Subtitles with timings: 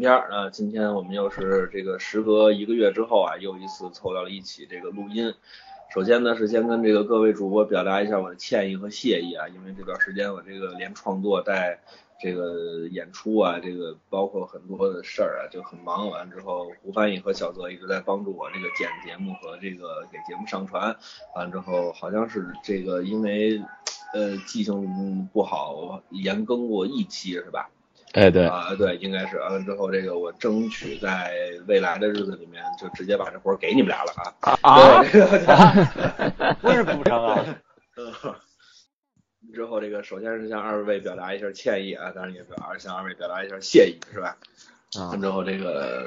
[0.00, 0.48] 闲篇儿啊。
[0.48, 5.34] 今天我们又是这个时隔一个月之后啊，又一次凑到了一起这个录音。
[5.92, 11.78] 首先呢，是先跟这个各位主播表达一下我的歉意和谢意啊，因为这段时间我这个连创作带
[12.18, 16.08] 这个演出啊，这个包括很多的事儿啊，就很忙。
[16.08, 20.96] 完之后，胡翻译和小泽一直在帮助我这个剪节目和这个给节目上传。
[21.36, 23.62] 完之后，好像是这个因为
[24.14, 27.68] 呃记性不好，延更过一期是吧？
[28.12, 31.32] 哎，对，啊，对，应该是完了之后，这个我争取在
[31.68, 34.58] 未来的日子里面，就直接把这活儿给你们俩了啊！
[34.62, 37.44] 啊，对，这个 不是补偿啊，
[37.96, 38.34] 嗯，
[39.54, 44.36] 之后这个首先是向二位表达一下歉意啊，当然也表向二位表达一下谢意，是吧？
[44.98, 46.04] 啊完，之后这个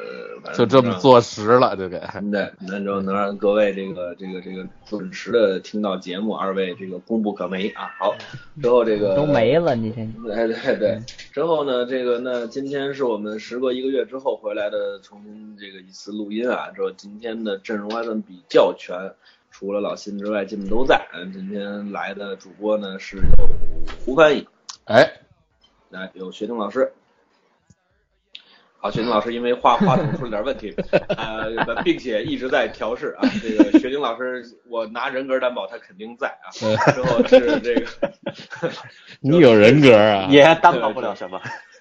[0.54, 1.98] 就这么坐实了，就给。
[2.16, 7.96] 嗯对，那之后能让各位这个这个这个准时的听到节目，二位这个功不可没啊。
[7.98, 8.14] 好，
[8.62, 10.06] 之后这个都没了，你先。
[10.30, 11.00] 哎，对对，
[11.32, 16.70] 之后呢，这个那今天是我们时隔一个月之后回来的重新这个一次录音啊。
[16.76, 19.14] 之后今天的阵容还算比较全，
[19.50, 21.08] 除了老辛之外，基本都在。
[21.14, 23.48] 嗯，今天来的主播呢是有
[24.04, 24.46] 胡翻译，
[24.84, 25.10] 哎，
[25.90, 26.92] 来有学丁老师。
[28.84, 30.76] 好，学丁老师因为话话筒出了点问题，
[31.16, 33.24] 呃，并且一直在调试啊。
[33.42, 36.52] 这个学丁老师，我拿人格担保，他肯定在啊。
[36.92, 37.88] 之后是这个，
[39.24, 40.28] 你有人格啊？
[40.30, 41.40] 也担保不了什么。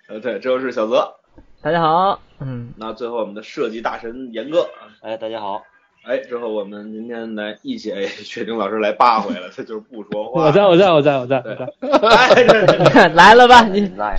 [0.08, 1.12] 呃，对，之后是小泽。
[1.60, 5.60] 大家好，嗯，那最后我们的设计大神严哥啊，哎，大家好，
[6.04, 10.44] 哎，之后我们今天来一起，哎，薛丁老师来八回了，他就是不说话。
[10.44, 11.42] 我在我在我在我在
[13.12, 14.16] 来了吧，你在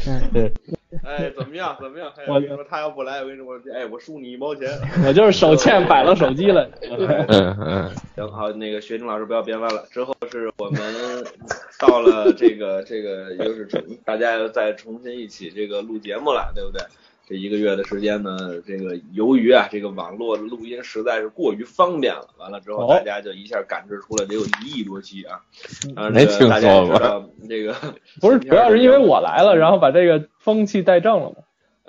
[1.03, 1.75] 哎，怎么样？
[1.81, 2.11] 怎么样？
[2.17, 4.69] 哎我我跟你说，他要不来，我跟你说，哎，我输你一毛钱。
[5.07, 6.69] 我就是手欠摆了手机了。
[7.27, 9.85] 嗯嗯，行，好，那个学军老师不要编弯了。
[9.91, 10.81] 之后是我们
[11.79, 16.81] 到了这个这个，又是重大家又再重新一起这个录节目了，对不对？
[17.25, 25.39] 这一个月的时间呢，这个由于啊，这个网络的录音实在是过于方便了，完了之后哦大家就一下感知出来得有一亿多期啊。
[25.95, 27.75] 啊，没听说过这个
[28.19, 31.35] 不是， 主要是因为我来了，然后把这个风气带正了嘛。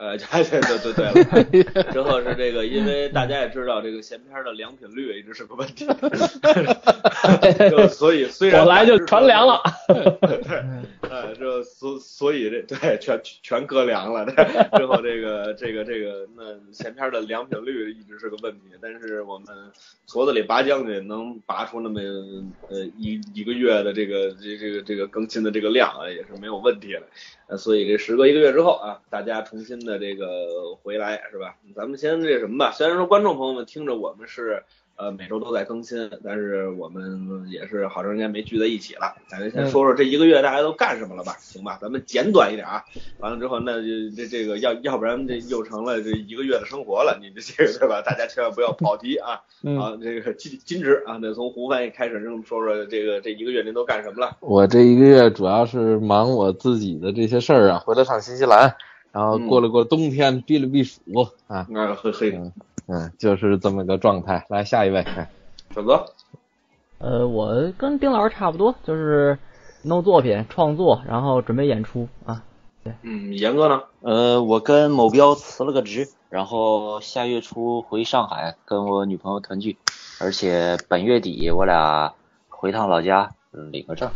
[0.05, 1.83] 呃， 对对对对对了。
[1.93, 5.87] 之后是这个，因为大家也知道这个闲篇的良品率一直是个问题，
[7.71, 9.63] 就所以虽然我来就全凉了。
[9.89, 10.63] 对，
[11.09, 16.43] 呃，这所所以这对全全搁凉了，对，之后这个这个这个那
[16.73, 19.47] 闲篇的良品率一直是个问题，但是我们
[20.07, 22.01] 矬子里拔将军能拔出那么
[22.69, 27.03] 呃一一个月的这个这这个这个更新的这个量啊，也是没有问题的。
[27.47, 31.57] 呃，所以这时隔一个月之后啊，大家重新的这个回来是吧？
[31.75, 34.65] 咱们先这什么吧，虽然说观众朋友们听着我们是
[34.97, 39.17] 呃每周都在更新，但是我们也是好长时间没聚在一起了。
[39.27, 41.37] 咱们先说说这一个月大家都干什么了吧？
[41.41, 42.85] 行吧，咱们简短一点啊。
[43.19, 48.03] 完了之后，那就这这个要要不然这又成了这一个月的生活了，你这这个对吧？
[48.03, 49.41] 大家千万不要跑题啊！
[49.63, 54.37] 嗯，啊，这个金金直啊，那从胡翻译开始，跟我们说说这个这一个月您都干什么了？
[54.41, 58.77] 我这一个月主要是忙我自己的这些事儿啊，回了趟新西兰，
[59.11, 61.01] 然后过了过冬天，避了避暑
[61.47, 62.41] 啊，那，嘿嘿，
[62.87, 64.45] 嗯嗯，就是这么个状态。
[64.49, 65.31] 来下一位，哎
[65.75, 66.07] 小泽，
[66.99, 69.39] 呃，我跟丁老师差不多，就是
[69.83, 72.45] 弄作品、创作，然后准备演出啊。
[72.83, 73.83] 对嗯，严哥呢？
[74.03, 79.79] 呃，我跟某标辞了个职，然后下月初回上海跟我女朋友团聚，
[80.21, 82.13] 而且本月底我俩
[82.51, 84.11] 回趟老家嗯领个证。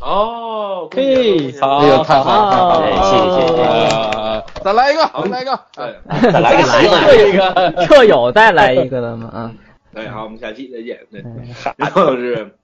[0.00, 5.94] 哦，嘿，好，哎呦太好了，太好谢谢谢谢呃再来一个，再来一个，哎，
[6.32, 9.28] 再来一个来新的，这 个，这有再来一个的吗？
[9.28, 9.54] 啊，
[9.92, 11.06] 对，好，我们下期再见。
[11.10, 11.42] 对，嗯
[11.76, 12.54] 然后是，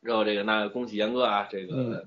[0.00, 2.04] 然后这个那恭喜严哥啊，这个嗯。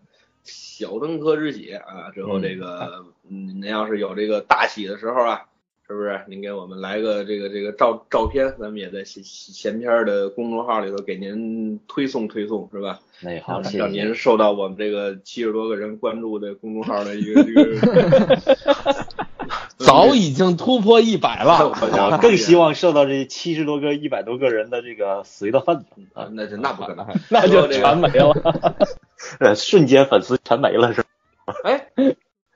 [0.47, 5.45] 小登科之喜啊，之后这个嗯，您要是有这个大喜的时候啊，
[5.87, 6.19] 是不是？
[6.27, 12.99] 您给我们来个这个这个照照片，咱们也在闲闲篇儿的公众号里头给您推送推送，是吧？
[13.21, 13.77] 那，好，让谢谢。
[13.77, 18.37] 让您受到我们这个七十多个人关注的公众号的一个这个。
[19.77, 21.69] 早已经突破一百了。
[21.69, 25.85] 我更希望受到这七十多个、一百多个人的这个随的份子，
[26.15, 27.05] 啊，那就那不可能。
[27.29, 28.33] 那就全没了。
[29.39, 31.03] 呃，瞬间粉丝全没了是
[31.45, 31.53] 吧？
[31.63, 31.89] 哎，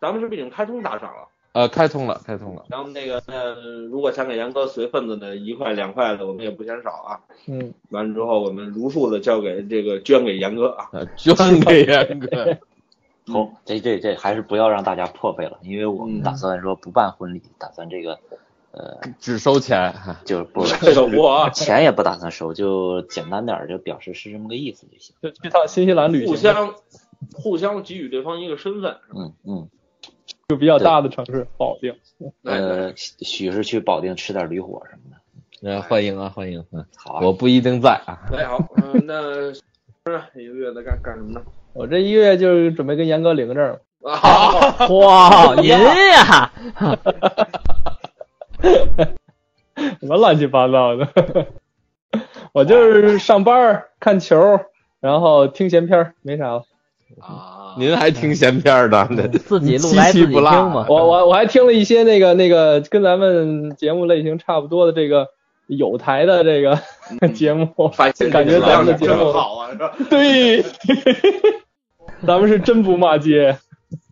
[0.01, 1.27] 咱们是不是已经开通打赏了？
[1.59, 2.63] 呃，开通了，开通了。
[2.69, 3.53] 然后那个，那
[3.87, 7.19] 如果想给杨哥随份子的，一块两块的，我们也不嫌少啊。
[7.47, 10.87] 嗯，完了之后，我们如数的交给这个捐给杨哥啊。
[10.93, 12.57] 呃，捐给杨哥。
[13.27, 18.17] 好，这这这还是不要让大家破费了，因为我们嗯打算说不办婚礼，打算这个
[18.71, 25.13] 呃，只收钱，就是不这个我钱也不打算收，就简单点儿，就表示是这么个意思就行。
[25.21, 26.73] 就去趟新西兰旅行，互相
[27.33, 29.67] 互相给予对方一个身份，嗯嗯，
[30.49, 31.95] 就比较大的城市保定。
[32.43, 35.17] 呃，许许是去保定吃点驴火什么的。
[35.69, 39.61] 呃，欢迎啊，欢迎，嗯，好啊，我不一定在啊，哎好，嗯，那是
[40.33, 41.41] 一个月在干干什么呢？
[41.73, 46.51] 我这一个月就是准备跟严哥领个证，啊，哇， 您呀，
[49.99, 51.07] 什么乱七八糟的。
[52.53, 54.59] 我就是上班看球，
[54.99, 56.63] 然后听闲篇儿，没啥了。
[57.19, 60.85] 啊，您还听闲篇儿的，自己录来自己听嘛。
[60.89, 65.27] 我我我还听了一些那个那个跟咱们节目类型差不多的这个
[65.67, 66.77] 有台的这个
[67.33, 67.67] 节目，
[68.31, 69.93] 感觉咱们的节目好啊，是吧？
[70.09, 70.61] 对，
[72.27, 73.57] 咱们是真不骂街。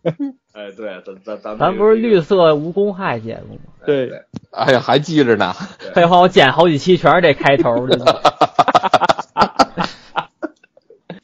[0.54, 3.60] 哎，对，咱咱咱们咱不是绿色无公害节目吗？
[3.86, 5.52] 对对，哎呀，还记着呢，
[5.94, 7.96] 废话，我剪好几期全是这开头的。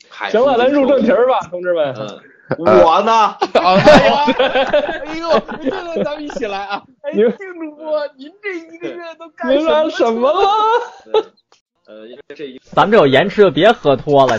[0.08, 1.94] 嗨行了，咱入正题儿吧，同志们。
[1.99, 2.20] 嗯，
[2.58, 3.37] 我呢？
[3.55, 4.12] 哎呦，
[5.06, 6.82] 哎呦，这个咱们一起来啊！
[7.02, 10.49] 哎，你丁主播，您这一个月都干了什么了？
[11.87, 14.38] 呃，因为这一咱们这有延迟就别喝脱了，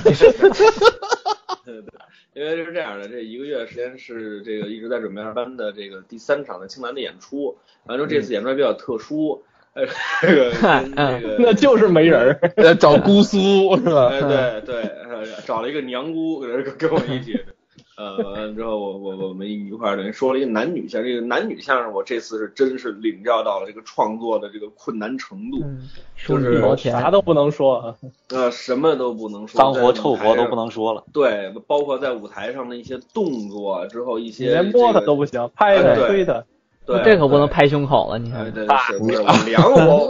[2.33, 9.43] 因为是这样的，这一个月时间是这个一直在准备二班的这个第三场的青蓝的演出，完之后这次演出还比较特殊，
[9.73, 9.85] 呃，
[10.21, 12.37] 这个跟这个那 就是没人
[12.79, 14.09] 找姑苏是吧？
[14.11, 17.39] 哎，对对，呃找了一个娘姑跟跟我一起，
[17.97, 27.95] 呃，完了之后我我我们一块儿等于说了一个男女相声，这个男女相声我这次是真是领教到了这个创作的这个困难程度，嗯数据多钱啥都不能说啊。
[28.29, 30.65] 呃，什么都不能说，脏活臭活都不能。
[30.69, 31.03] 说了。
[31.13, 36.43] 对，包括在舞台上的一些动作之后，一你些连摸他都不行，拍他、推他。
[36.85, 37.47] 对，这可不能。
[37.47, 38.51] 拍胸口了，你哎，看。
[38.51, 39.07] 对，是不
[39.45, 40.07] 量我，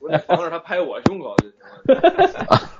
[0.00, 2.60] 我得防止他拍我胸口就行了。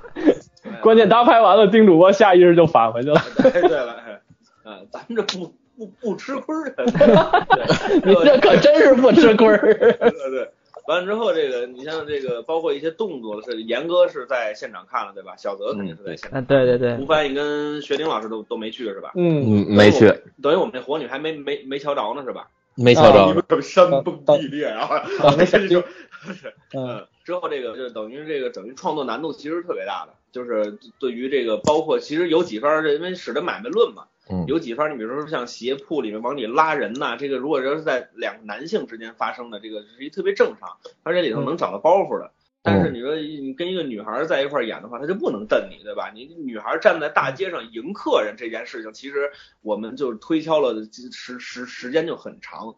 [0.81, 3.21] 关键他拍完了，丁主播下意识就返回去了。
[3.43, 4.21] 哎，对了，哎，
[4.63, 6.73] 啊，咱们这不不不吃亏儿，
[8.03, 9.57] 你这可真是不吃亏儿。
[9.57, 10.49] 对对。
[10.87, 15.33] 完了之后，这个你像这个，包括一些动作是严哥是在现场看了对吧？
[15.37, 16.39] 小泽肯定是在现场。
[16.39, 19.11] 嗯，对对对吴，翻译跟学丁老师都都没去是吧？
[19.15, 20.07] 嗯，嗯，没去，
[20.41, 22.47] 等于我们这火女还没没没瞧着呢是吧？
[22.75, 23.41] 没瞧着呢。
[23.47, 25.01] 个山崩地裂啊！
[25.37, 25.83] 没这 就
[26.25, 26.35] 嗯
[26.73, 42.31] 嗯，之后这个就等于这个等于创作难度其实特别大的，就是对于这个包括其实有几番因为使得买卖论嘛，嗯有几番你比如说像鞋铺里面往里拉人呐、这个如果要是在两个男性之间发生的，这个是一特别正常，而且里头能找到包袱的。
[42.63, 46.11] 但是你说你跟一个女孩在一块演的话，她就不能瞪你，对吧？
[46.13, 49.31] 你女孩站在大街上迎客人这件事情，其实
[49.61, 50.73] 我们就推敲了
[51.13, 52.75] 时时时间就很长，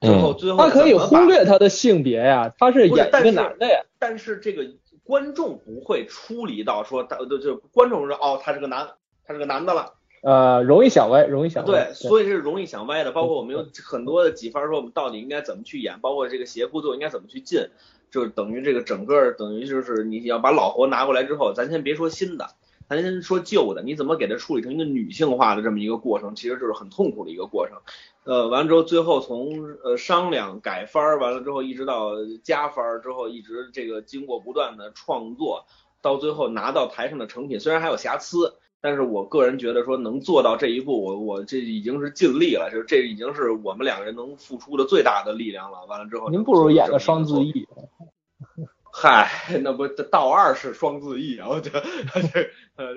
[0.00, 3.82] 最后最后他可以忽略他的性别呀，他是演一个男的呀。
[3.98, 4.64] 但是这个
[5.02, 8.88] 观众不会出离到说他就就观众说哦他是个男
[9.26, 11.70] 他是个男的了，呃，容易想歪，容易想歪。
[11.70, 13.10] 对，所以是容易想歪的。
[13.12, 17.60] 包括我们有很多的几番说我们到底应该怎么去演，包括这个鞋铺最后应该怎么去进，
[18.10, 22.50] 就等于这个整个等于就是你要把老活拿过来之后，咱先别说新的。
[22.88, 27.76] 咱先说旧的，你怎么给它处理成一个女性化的这么一个过程，其实就是很痛苦的一个过程。
[28.24, 32.12] 呃，完了之后，最后从呃商量改番儿，完了之后一直到
[32.42, 35.66] 加番儿之后，一直这个经过不断的创作，
[36.02, 45.84] 到最后拿到台上的成品，虽然还有瑕疵，但是我个人觉得说能做到这一步，我我这已经是尽力了，就是这已经是我们两个人能付出的最大的力量了。
[45.86, 47.66] 完了之后，您不如演个双字翼。
[48.96, 48.98] 翼。
[48.98, 49.30] 嗨，
[49.62, 51.48] 那不道二是双字义啊！
[51.50, 51.70] 我这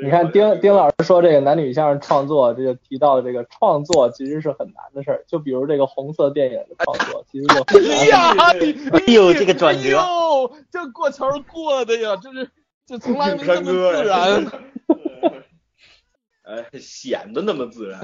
[0.02, 5.26] 你看丁丁老师说这个男女相声创作，这就提到这个创作其实是很难的事儿。
[5.28, 7.98] 就比如这个红色电影的创作，其实就很难。
[8.00, 8.34] 哎呀，
[8.94, 12.50] 哎呦这个转折哎呦，这过桥过的呀，这是
[12.88, 14.46] 这从来没这么自然。
[16.44, 18.00] 呃， 显得那么自然。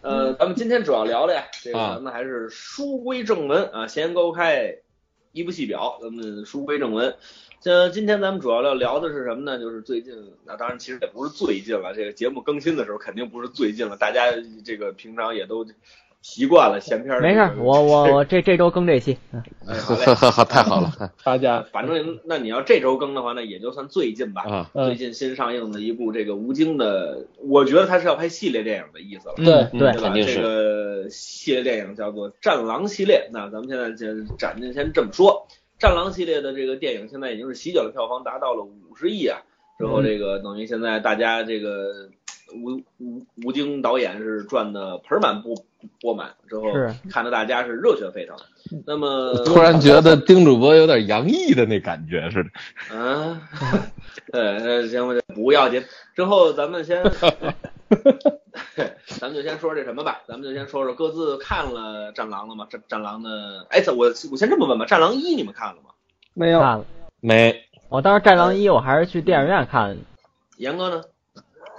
[0.00, 4.76] 呃，咱们今天主要聊的呀，这个啊咱们还是书归正文啊，闲言勾开，
[5.32, 7.16] 一部戏表，咱们书归正文。
[7.60, 9.58] 像今天咱们主要要聊的是什么呢？
[9.58, 14.32] 就是最近，那当然其实也不是最近了，这个节目更新的时候肯定不是最近了，大家
[14.64, 15.66] 这个平常也都
[16.22, 17.20] 习惯了闲篇儿。
[17.20, 19.16] 没事儿，我我 我这这周更这期，
[19.66, 20.44] 好嘞。
[20.48, 20.90] 太好了
[21.24, 24.42] 大家反正那你要这周更的话，那也就算最近吧。
[24.42, 24.70] 啊！
[24.74, 29.34] 嗯最近新上映的一部这个吴京的，我觉得他是要拍系列电影的意思了。
[29.36, 29.92] 对对？
[30.00, 33.28] 肯定是这个系列电影叫做《战狼》系列。
[33.32, 35.46] 那咱们现在先暂定先这么说，
[35.80, 39.38] 《战狼》系列的这个电影现在已经是席卷了票房，达到了五十亿啊。
[39.78, 42.10] 之后这个等于现在大家这个
[42.54, 45.54] 吴吴吴京导演是赚的盆满钵
[46.00, 48.36] 钵满，之后是看得大家是热血沸腾。
[48.86, 52.50] 那么 突然觉得丁主播有点洋溢的那感觉似的。
[52.92, 53.40] 嗯，
[54.32, 55.82] 呃，行吧，不要紧。
[56.14, 57.02] 之后咱们先，
[59.06, 62.66] 咱们就先说这什么吧，咱们就先说说各自看了《战狼》了吗？
[62.68, 65.90] 战战狼的，哎，我我先这么问吧，《战狼一》你们看了吗？
[66.34, 66.84] 没有，看了。
[67.20, 69.96] 没，我当时《战狼一》我还是去电影院看的。
[70.56, 71.02] 严哥呢？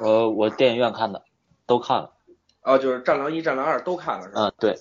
[0.01, 1.23] 呃，我电影院看的，
[1.65, 2.11] 都看了。
[2.63, 4.47] 哦，就是《战狼一》《战狼二》都看了是吧？
[4.47, 4.77] 嗯，对。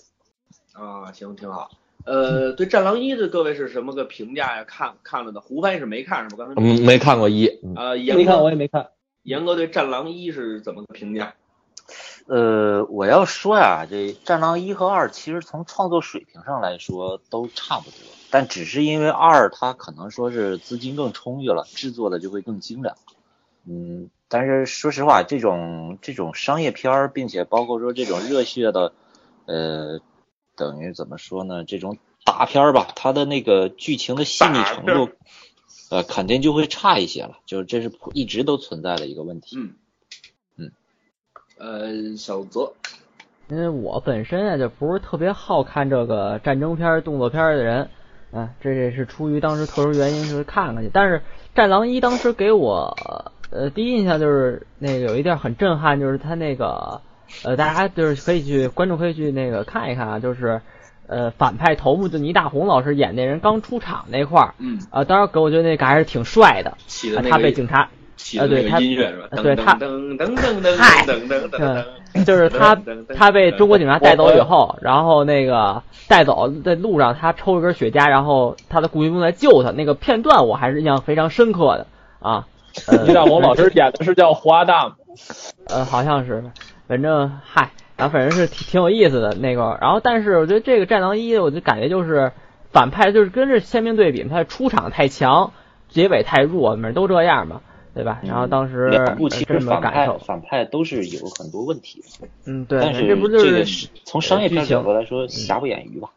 [0.73, 1.71] 啊，行，挺好。
[2.07, 4.65] 呃，对《战狼一》的各位是什么个评价呀？
[4.65, 6.47] 看看了的，胡帆是没看是吧？
[6.47, 7.47] 刚才嗯，没看过一。
[7.77, 8.89] 啊，严没看，我，也没看。
[9.23, 11.35] 严哥对《战狼一》是怎么个评价？
[12.27, 17.99] 呃，我要说呀，这《战狼一》和二其实从创作水平上来说都差不多，
[18.31, 22.97] 但只是因为二它可能说是资金更充裕了，制作的就会更精良。
[23.67, 28.93] 嗯，但是说实话，这种这种商业片儿，并且包括说这种热血的，
[29.47, 30.01] 呃，
[30.57, 31.65] 等于怎么说呢？
[31.65, 35.11] 这种大片儿吧，它的那个剧情的细腻程度，
[35.91, 37.39] 呃，肯定就会差一些了。
[37.45, 39.57] 就是这是一直都存在的一个问题。
[39.59, 39.75] 嗯
[40.57, 40.73] 嗯，
[41.59, 42.73] 呃，小泽，
[43.49, 47.91] 因为我本身啊就不是特别好看这个战争片儿、动作片儿的人，
[48.31, 50.91] 啊，这也是出于当时特殊原因就是看看去。
[50.93, 51.19] 但是
[51.53, 57.01] 《战狼一》当时给我呃第一印象就是那个有一点很震撼，就是他那个
[57.45, 60.61] 呃大家就是可以去观众可以去那个看一看啊，就是
[61.07, 67.89] 呃反派头目就倪大红老师演那人刚出场那块儿，嗯，啊，当时给我觉得那个还是挺帅的，啊他起的那个被警察
[68.39, 69.43] 啊对他音乐是吧？
[69.43, 72.77] 对他噔噔噔噔嗨噔噔噔噔噔，就是他
[73.17, 81.87] 他被中国警察带走以后，然后那个带走在路上，他抽一根雪茄，然后他的雇佣兵来救他，那个片段我还是印象非常深刻的
[82.21, 82.47] 啊。
[82.87, 84.97] 呃倪大红老师演的是叫花大吗？
[85.67, 86.45] 呃，好像是，
[86.87, 89.79] 反正嗨，然后反正是挺挺有意思的那个。
[89.81, 92.33] 然后，但是我觉得这个《战狼一》，我就感觉就是
[92.73, 95.53] 反派就是跟这鲜明对比，他出场太强，
[95.89, 97.61] 结尾太弱，反正都这样嘛，
[97.95, 98.21] 对吧？
[98.25, 106.09] 然后当时两部其呃这么实反派感受，反派都是有很多问题的，嗯，对，但是这不就是这个从商业片剧情角度来说瑕不掩瑜吧。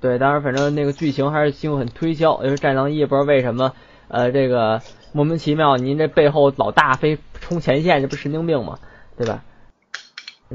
[0.00, 3.72] 对，当然，反正那个剧情还是经过很推销，因为《战狼一》不知道为什么，
[4.08, 4.80] 呃，这个
[5.16, 8.78] 莫名其妙，您这背后老大非冲前线，这不是神经病吗？
[9.16, 9.42] 对吧？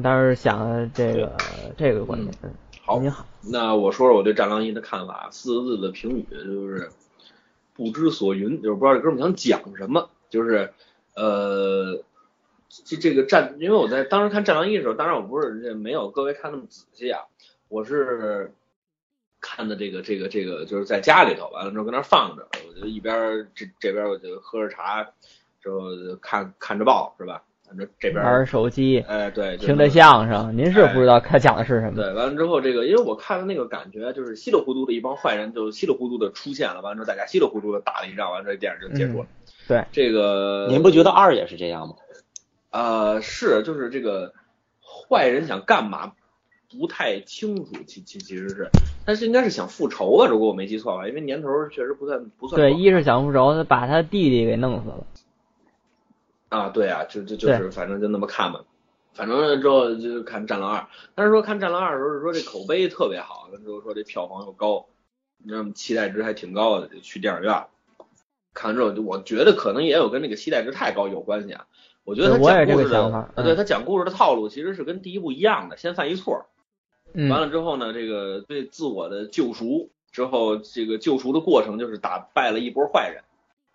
[0.03, 1.35] 当时想这个
[1.79, 2.53] 这个观点，嗯，
[2.85, 6.91] 好您好，那我说说我对《战狼一》的看法，四个字的评语就是
[7.75, 10.71] 不知所云，就是不知道这哥们想讲什么，就是
[11.15, 12.03] 呃，
[12.69, 17.21] 这这个战，因为我在当时看《战狼一》的时候，当然我不是这没有各位看那么仔细啊，
[17.67, 18.53] 我是
[19.41, 25.03] 看的这个这个这个就是在家里头，完了之后搁那儿放着，我就一边儿这这边儿我就喝着茶，
[25.61, 27.43] 之后就看看着报是吧？
[27.67, 31.95] 反正这边玩手机，哎对，听着相声，您是不知道他讲的是什么？
[31.95, 39.27] 对，完了之后，这个因为我看的那个感觉就是稀里糊涂的一帮坏人就稀里糊涂的出现了，完了之后大家稀里糊涂的打了一仗，完了这电影就结束了。
[39.67, 41.95] 对，这个您不觉得二也是这样吗？
[42.71, 44.33] 呃是就是这个
[44.81, 46.11] 坏人想干嘛
[46.71, 48.69] 不太清楚，其其其实是，
[49.05, 55.05] 但是应该是想复仇吧，如果我没记错的话，因为年头确实不算不算对，一是想复仇，他把他弟弟给弄死了。
[56.49, 58.63] 啊，对啊，就就就是反正就那么看吧。
[59.13, 60.79] 反正之后就看《战狼二》，
[61.15, 64.85] 但是说看《战狼二》的时候是说这口碑特别好，之后说这票房又高，
[65.43, 67.65] 那么期待值还挺高的，就去电影院
[68.53, 71.67] 看完之后，就我觉得可能也有跟那个期待值太高有关系啊。
[72.03, 76.47] 我觉得他我也讲故事的对嗯他讲故事的套路其实是跟第一部一样的，先犯一错，
[77.13, 83.23] 嗯，完了之后呢，这个对自我的救赎之后，这个救赎的过程就是打败了一波坏人，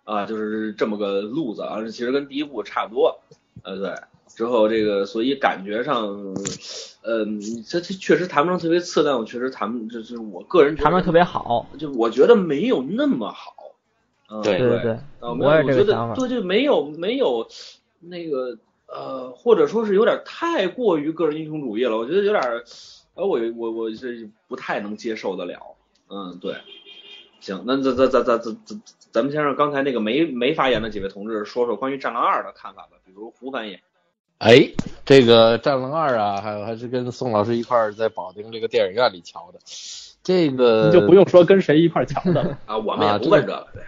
[0.03, 3.19] 啊，就是这么个路子啊，其实跟第一部差不多，
[3.63, 3.93] 呃，对，
[4.35, 6.07] 之后这个所以感觉上，
[7.01, 7.25] 呃，
[7.67, 13.53] 这这确实谈不上特别次，但我确实谈，就是我个人觉得他们特别好，就我觉得没有那么好，
[14.29, 17.47] 嗯，对对对我也觉这个想法得对，就没有没有
[17.99, 22.63] 那个呃，或者说是有点太过于个人英雄主义了，我觉得有点儿，
[23.17, 25.75] 呃，我我我是不太能接受得了，
[26.07, 26.55] 嗯，对，
[27.39, 28.81] 行，那咱咱咱咱咱咱
[29.11, 33.79] 咱们先让刚才那个没没发言的几位同志说说关于《战狼二》的看法吧，比如胡翻译，
[34.37, 34.69] 哎，
[35.03, 39.59] 这个《战狼二》啊，还有还是跟宋老师一块儿在保定这个电影院里瞧的。
[40.23, 42.59] 这个你就不用说跟谁一块儿瞧的了。
[42.67, 43.83] 啊，我们也啊不问这个，对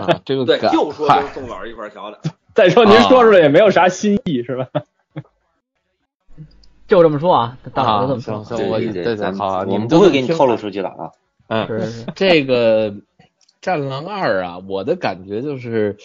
[0.00, 2.18] 啊，这个对，就说嗨跟宋老师一块儿瞧的，
[2.54, 4.68] 再说您说出来也没有啥新意，是吧？
[6.86, 11.10] 就这么说啊，大伙啊都这么说行，行我对对好啊我们你们都不会给你透露出去的啊。
[11.48, 11.66] 嗯，
[12.14, 12.90] 这个
[13.60, 15.96] 《战狼二》啊，我的感觉就是，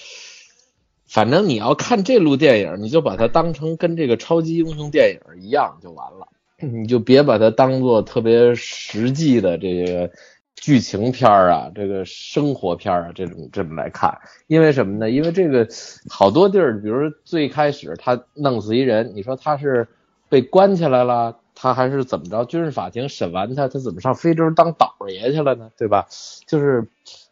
[1.07, 6.27] 反正你要看这路电影，你就把它当成跟这个超级英雄电影一样就完了，
[6.59, 10.09] 你就别把它当做特别实际的这个
[10.55, 14.17] 剧情片儿啊，这个生活片儿啊这种这么来看。
[14.47, 15.09] 因为什么呢？
[15.09, 15.67] 因为这个
[16.09, 19.87] 好多地儿，比如最开始他弄死一人，你说他是
[20.29, 22.45] 被关起来了，他还是怎么着？
[22.45, 25.71] 军事法庭审完他，他怎么上非洲当倒爷去了呢？
[25.77, 26.07] 对吧？
[26.47, 26.87] 就是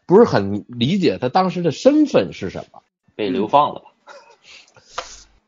[0.05, 2.81] 不是很理解他当时的身份是什么。
[3.15, 3.85] 被流放了吧？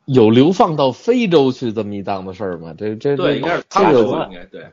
[0.06, 2.74] 有流放到非洲去这么一档子事儿吗？
[2.78, 4.66] 这这对，应该是这他说个应该对。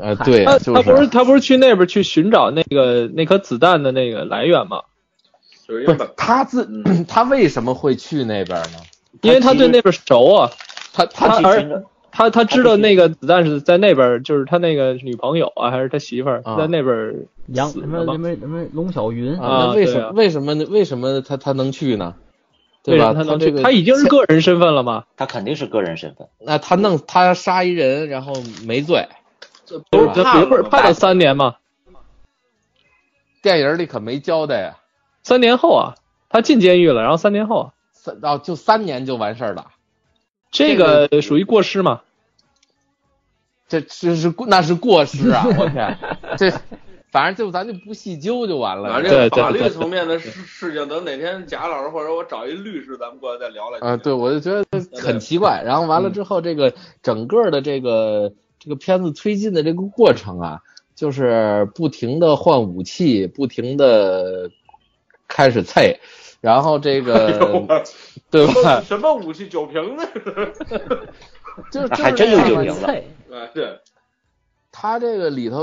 [0.00, 4.82] 呃，对，他就他不是他不是去那边去寻找那个那颗子弹的那个来源吗？
[5.66, 6.68] 不是他自
[7.08, 8.78] 他为什么会去那边呢？
[9.22, 10.50] 因为他对那边熟啊，
[10.92, 22.14] 他他他而去寻找他他知道那个子弹是在那边，就是他那个女朋友啊，还是他媳妇儿啊在那边杨什么什么什么龙小云啊那为什么为什么为什么他他能去呢？
[22.84, 23.14] 对吧？
[23.14, 23.46] 他能去？
[23.46, 25.04] 这个他已经是个人身份了吗？
[25.16, 28.34] 他肯定是个人身份，那他弄他杀一人，然后
[28.66, 29.08] 没罪，
[29.64, 31.56] 这不是判了不是判了三年吗？
[33.40, 34.76] 电影里可没交代呀。
[35.22, 35.94] 三年后啊，
[36.28, 39.68] 他进监狱了，然后三年后啊，三哦，就三年就完事儿了。
[40.52, 42.02] 这这个属于过失吗？
[43.68, 45.46] 这这是那是过失啊！
[45.58, 45.98] 我天，
[46.36, 46.52] 这
[47.10, 48.90] 反正就咱就不细究就完了。
[48.90, 53.78] 反正这个法律层面的事事情，等哪天贾老师或者我找一律师，咱们过来再聊聊。
[53.80, 54.64] 啊，对，我就觉得
[55.00, 55.62] 很奇怪。
[55.64, 60.60] 然后完了之后，这个整个的这个这个片子推进的这个过程啊，
[60.94, 64.50] 就是不停的换武器，不停的
[65.28, 65.98] 开始菜，
[66.42, 67.64] 然后这个
[68.30, 68.80] 对吧？
[68.84, 70.06] 什么武器酒瓶子？
[71.70, 72.86] 就 就是还真有酒瓶子
[73.54, 73.78] 对，
[74.72, 75.62] 他这个里头，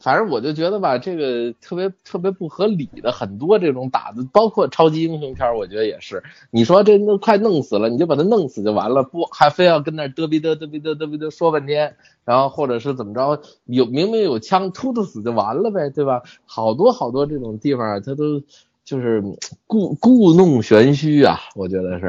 [0.00, 6.22] 反正我就觉得吧，这个特别特别不合理的很多这种打的，包括超级英雄片儿，我觉得也是。
[6.50, 16.22] 你说这都快弄死了，你就把他弄死就完了，不还非要跟那儿嘚逼嘚嘚逼嘚嘚逼嘚说半天，然后或者是怎么着，有明明有枪突突死就完了呗，对吧？
[16.44, 18.42] 好多好多这种地方啊，他都
[18.90, 19.36] 就是嗯
[19.68, 22.08] 故故弄玄虚啊，我觉得是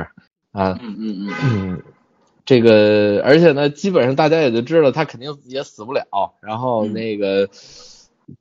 [0.52, 1.84] 啊，嗯嗯嗯，嗯，
[2.44, 7.48] 这个，而且呢，基本上大家也就知道他肯定也死不了，然后那个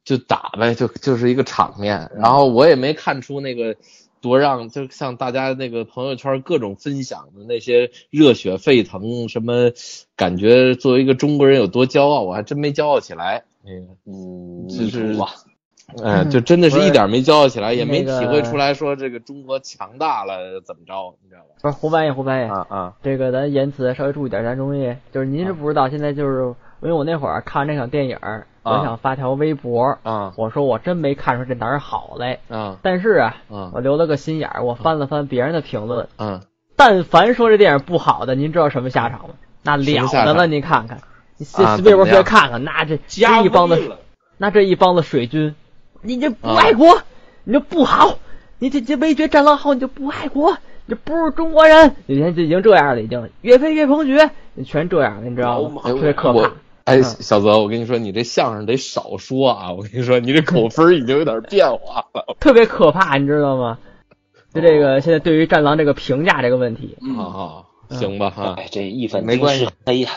[0.06, 2.10] 就打呗，就就是一个场面。
[2.16, 3.76] 然后我也没看出那个
[4.22, 9.70] 多让，就像大家那个朋友圈各种分享的那些热血沸腾，什么
[10.16, 13.44] 感觉作为一个中国人有多骄傲，我还真没骄傲起来。
[13.62, 15.26] 那个，嗯，就是吧，
[16.04, 21.46] 哎，就真的是一点没骄傲起来，也没体会出来说这个中国强大了怎么着，你知道吧？
[21.62, 22.50] 不是胡翻译胡翻译。
[22.50, 26.44] 啊啊，这个咱言辞稍微注意点，咱容易就是您是不知道，现在就是
[26.82, 28.18] 因为我那会儿看这场电影，
[28.62, 28.84] 我啊。
[28.84, 30.32] 想发条微博，啊。
[30.36, 32.76] 我说我真没看出这哪儿好来，啊。
[32.82, 33.70] 但是啊，啊。
[33.74, 36.40] 我留了个心眼儿，我翻了翻别人的评论，啊。
[36.76, 39.34] 但凡说这电影不好的，您知道什么下场吗？
[39.62, 40.98] 那了得了，您看看，
[41.36, 42.10] 你随啊随便怎么样？
[42.14, 43.96] 边看看，那这加这一帮子，
[44.38, 45.54] 那这一帮子水军，
[46.02, 47.02] 你这不啊爱国，
[47.44, 48.18] 你这不好，
[48.58, 50.52] 你这这没觉战狼好，你就不爱国，
[50.86, 54.18] 你这不是中国人，以前就已经这样了，已经岳飞岳鹏举，
[54.54, 55.82] 你全这样了，你知道吗？
[55.84, 56.52] 特别可怕。
[56.84, 59.72] 哎，嗯小泽，我跟你说，你这相声得少说啊！
[59.72, 62.34] 我跟你说，你这口分已经有点变化了。
[62.40, 63.78] 特别可怕，你知道吗？
[64.52, 68.54] 就这个现在对于战狼这个评价这个问题，嗯，好好，行吧哈。
[68.56, 70.10] 哎，这一分没关系定是黑呀，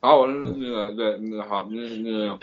[0.00, 2.38] 好，我那个对那个好，那那个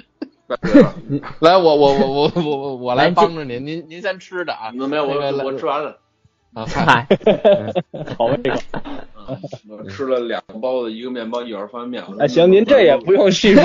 [1.40, 4.72] 来，我我我我我我我来来帮着您，您您先吃着啊。
[4.74, 5.98] 那没有那个我我吃完了，
[6.54, 7.08] 啊， 嗨嗨，
[8.18, 8.60] 好胃口。
[8.74, 12.18] 嗯我吃了两个包子，一个面包，一碗方便面。
[12.20, 13.62] 哎，行，您这也不用叙述。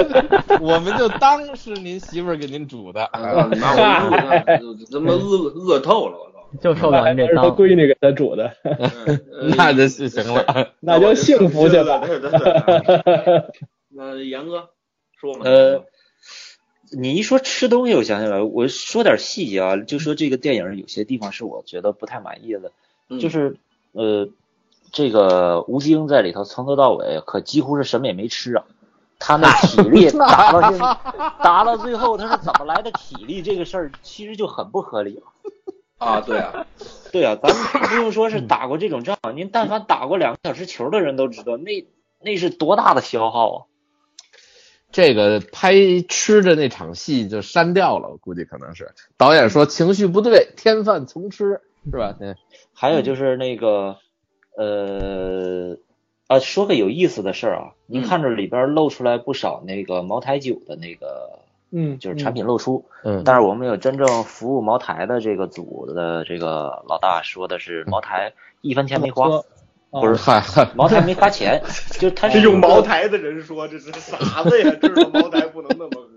[0.64, 3.04] 我们就当是您媳妇儿给您煮的。
[3.04, 4.16] 啊，你妈我
[4.90, 6.38] 他妈饿饿透了，我操！
[6.62, 7.50] 就受不了您这当是他脏。
[7.56, 8.50] 闺女给他煮的，
[9.58, 10.72] 那就行了。
[10.80, 12.00] 那就幸福去吧。
[13.90, 14.70] 那严哥
[15.20, 15.40] 说嘛？
[15.44, 15.84] 呃，
[16.92, 22.72] 你一说吃东西，我想起来，我说点细节啊，就说这个电影有些地方是我觉得不太满意的，
[23.08, 23.56] 嗯就是
[23.92, 24.28] 呃，
[24.92, 28.64] 这个吴京在里头从头到尾可几乎是什么也没吃啊，
[29.18, 30.78] 他那体力 打到这
[31.42, 33.42] 打到最后，他是怎么来的体力？
[33.42, 35.22] 这个事儿其实就很不合理了。
[35.98, 36.66] 啊，对啊，
[37.10, 41.84] 对啊，咱们不用说是打过这种仗，您但凡打过两个小时球的人都知道，那
[42.20, 43.64] 那是多大的消耗啊！
[44.90, 45.74] 这个拍
[46.08, 48.92] 吃的那场戏就删掉了，我估计可能是。
[49.16, 52.14] 导演说情绪不对，添饭从吃，是吧？
[52.18, 52.34] 对
[52.72, 53.96] 还有就是那个，
[54.56, 55.76] 呃，
[56.26, 62.84] 啊，说个有意思的事儿啊，您看着里边露出来不少那个茅台酒的那个嗯，就是产品露出。
[63.04, 69.44] 嗯，但是我们有真正服务茅台的这个组的这个老大说的是，茅台一分钱没花，喝
[69.90, 71.62] 不是嗨嗨， 茅台没花钱，
[71.98, 76.08] 就他是用茅台的人说这是傻子呀，知道茅台不能那么喝。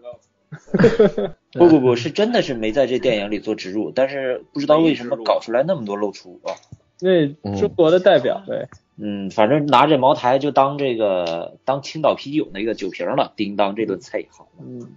[1.53, 6.55] 不不不是真的是没在这电影里做植入，但是不知道为什么搞出来那么多露出啊。
[7.01, 14.87] 那中国的代表对，嗯，反正拿着茅台就当这个当青岛啤酒那个酒瓶了，叮当这顿啐好，嗯，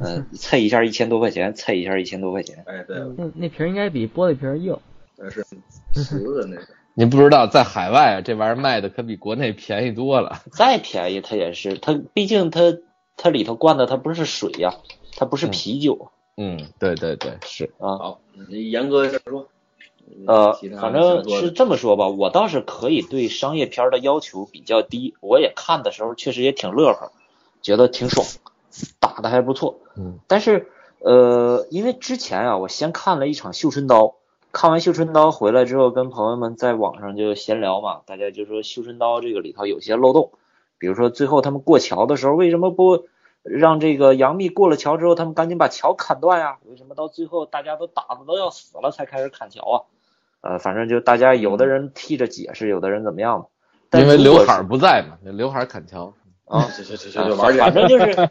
[0.00, 4.76] 嗯，啐一下一千多块钱，蹭一下一千多块钱，哎，对，那那瓶应该比玻璃瓶硬。
[5.16, 5.44] 那是
[5.92, 6.79] 瓷的那个。
[7.00, 10.42] 你不知道，在海外啊这玩意儿卖的可比国内便宜多了。
[10.52, 12.76] 再便宜它也是，它毕竟它
[13.16, 14.74] 它里头灌的它不是水呀、
[15.16, 17.72] 它不是啤酒嗯，对对对，是。
[17.78, 17.96] 啊。
[17.96, 19.48] 好，你严格先说。
[20.26, 27.12] 呃反正是这么说吧，我倒是可以对商业片的要求比较低，我也看的时候确实也挺乐呵，
[27.62, 28.26] 觉得挺爽，
[28.98, 29.78] 打的还不错。
[29.96, 34.02] 嗯，但是呃，因为之前啊，我先看了一场《绣春刀》，
[34.52, 40.32] 看完《绣春刀》回来之后，跟朋友们在网上就闲聊嘛，大家就说《绣春刀》这个里头有些漏洞，
[40.78, 43.06] 比如说最后他们过桥的时候，为什么不
[43.42, 46.58] 让这个杨幂过了桥之后，他们赶紧把桥砍断呀？
[46.64, 49.76] 为什么到最后大家都打的都要死了才开始砍桥啊？
[50.40, 53.46] 呃，反正就大家有的人替着解释，有的人怎么样嘛。
[53.88, 56.12] 但因为刘海儿不在嘛，刘海儿砍桥。
[56.46, 57.58] 啊，行行行行，就玩去。
[57.60, 58.28] 反正就是，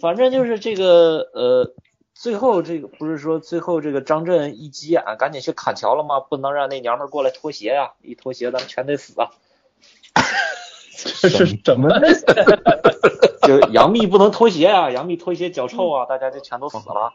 [0.00, 1.72] 反正就是这个呃，
[2.20, 6.18] 最后这个不是说最后这个张震一急眼，赶紧去砍桥了吗？
[6.18, 9.30] 不能让那娘们儿过来脱鞋呀、一脱鞋咱们全得死啊！
[11.20, 11.88] 这是什么？
[13.46, 17.12] 就杨幂不能脱鞋呀、杨幂脱鞋脚臭啊，大家就全都死了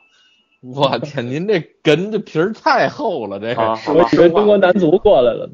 [0.62, 3.62] 我天，您这哏的皮儿太厚了，这个。
[3.62, 4.10] 我吧？
[4.14, 5.50] 以为中国男足过来了。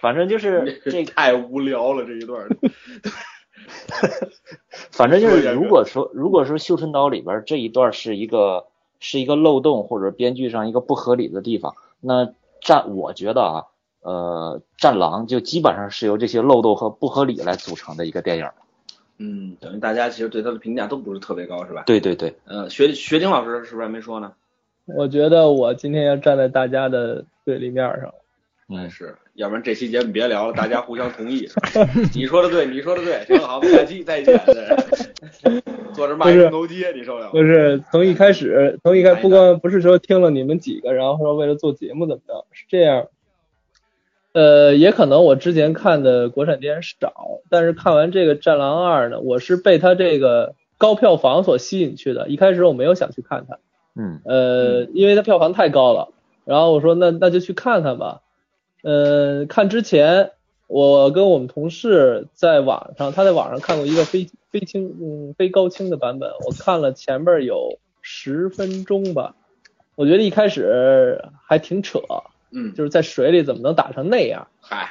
[0.00, 2.46] 反正就是 这，太无聊了这一段。
[4.92, 8.68] 反正就是，如果说如果说《绣春刀》里边这一段是一个
[9.02, 13.66] 是一个漏洞或者编剧上一个不合理的地方，那战我觉得啊，
[14.00, 18.48] 呃，战狼就基本上是由这些漏洞和不合理来组成的一个电影。
[19.18, 21.82] 嗯，等于大家其实对他的评价都不是特别高，是吧？
[21.84, 24.32] 对对对，呃，学学丁老师是不是还没说呢？
[24.86, 28.14] 我觉得我今天要站在大家的对立面上。
[28.68, 31.48] 嗯，是，要不然这期节目别聊了，大家互相同意。
[32.14, 34.38] 你说的对，你说的对，行，好，下期再见。
[34.44, 35.62] 对
[35.94, 37.42] 坐着骂人头街，你受了不？
[37.42, 43.08] 是从一开始，从一开不光不是说听了你们几个，然后说为了做节目怎么着，是这样。
[44.32, 47.12] 呃，也可能我之前看的国产电影少，
[47.50, 52.28] 但是看完这个《战狼二》呢，我是被它这个高票房所吸引去的。
[52.28, 53.58] 一开始我没有想去看它，
[53.94, 56.08] 嗯呃，因为它票房太高了，
[56.46, 58.20] 然后我说那那就去看看吧。
[58.82, 60.32] 呃，看之前
[60.66, 69.34] 我跟我们同事在网上，他在网上看过一个非非清嗯非高清的版本，我看了前面有十分钟吧，
[69.94, 72.00] 我觉得一开始还挺扯，
[72.50, 74.48] 嗯，就是在水里怎么能打成那样？
[74.60, 74.90] 嗨，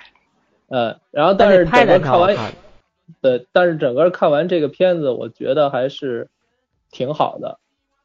[0.69, 2.35] 嗯，然后但是整个看完，
[3.21, 6.29] 对，但是整个看完这个片子，我觉得还是
[6.91, 7.59] 挺好的。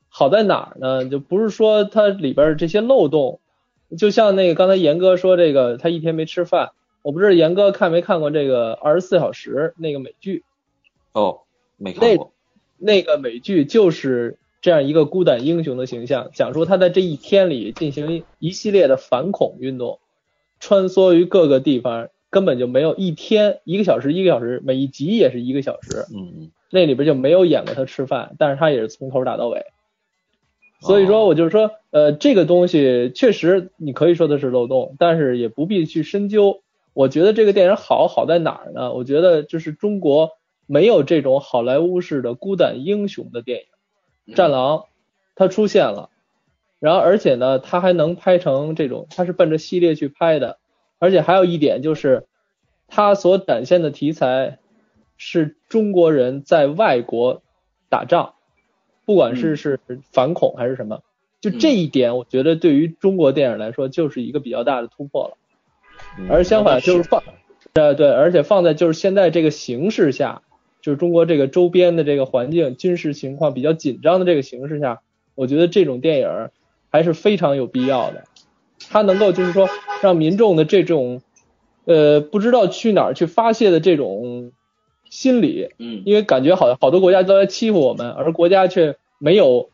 [0.09, 1.05] 好在哪儿呢？
[1.09, 3.39] 就不是说它里边这些漏洞，
[3.97, 6.71] 就像那个刚才严哥说这个，他一天没吃饭，
[7.03, 10.43] 我不知道严哥看没看过这个二十四小时那个美剧，
[11.13, 11.41] 哦，
[11.77, 12.33] 没看过。
[12.79, 19.99] 那个美剧就是这样一个孤胆英雄的形象，讲述他在这一天里进行一系列的反恐运动，
[20.61, 29.65] 穿梭于各个地方，根本就没有一天一个小时一个小时，每一集也是一个小时，嗯嗯那里边就没有演过他吃饭，但是他也是从头打到尾。
[30.87, 36.63] 所以说，我就是说，呃，这个东西确实你可以说它是漏洞，但是也不必去深究。
[36.93, 38.95] 我觉得这个电影好好在哪儿呢？
[38.95, 40.31] 我觉得就是中国
[40.67, 43.61] 没有这种好莱坞式的孤胆英雄的电
[44.27, 44.79] 影，《战狼》
[45.35, 46.09] 它出现了，
[46.79, 50.59] 然后而且呢，它还能拍成这种，它是奔着系列去拍的，
[50.99, 52.27] 而且还有一点就是，
[52.89, 54.59] 它所展现的题材
[55.19, 57.43] 是中国人在外国
[57.91, 58.36] 打仗，
[59.07, 59.81] 不管是是
[60.13, 61.01] 反恐还是什么，
[61.41, 65.37] 就这一点，我觉得对于中国电影来说就是一个比较大的突破了。
[66.19, 67.23] 嗯而相反就是放，
[67.73, 70.43] 呃对，而且放在就是现在这个形势下，
[70.83, 75.01] 就是中国这个周边的这个环境、军事情况比较紧张的这个形势下，
[75.35, 76.51] 我觉得这种电影
[76.91, 78.25] 还是非常有必要的。
[78.91, 79.69] 它能够就是说
[80.03, 81.23] 让民众的这种
[81.85, 84.53] 呃不知道去哪儿去发泄的这种
[85.17, 89.71] 心理，嗯因为感觉好好多国家都在欺负我们，而国家却没有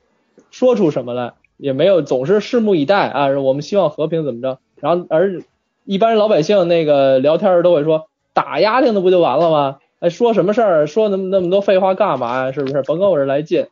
[0.53, 5.43] 说出什么来，也没有总是拭目以待啊，我们希望和平怎么着，然后而
[5.85, 9.79] 一般老百姓那个聊天儿都会说打压听的不就完了吗？
[9.99, 12.53] 哎，说什么事儿，说那么那么多废话干嘛呀？
[12.53, 12.81] 是不是？
[12.83, 13.67] 甭跟我这儿来劲。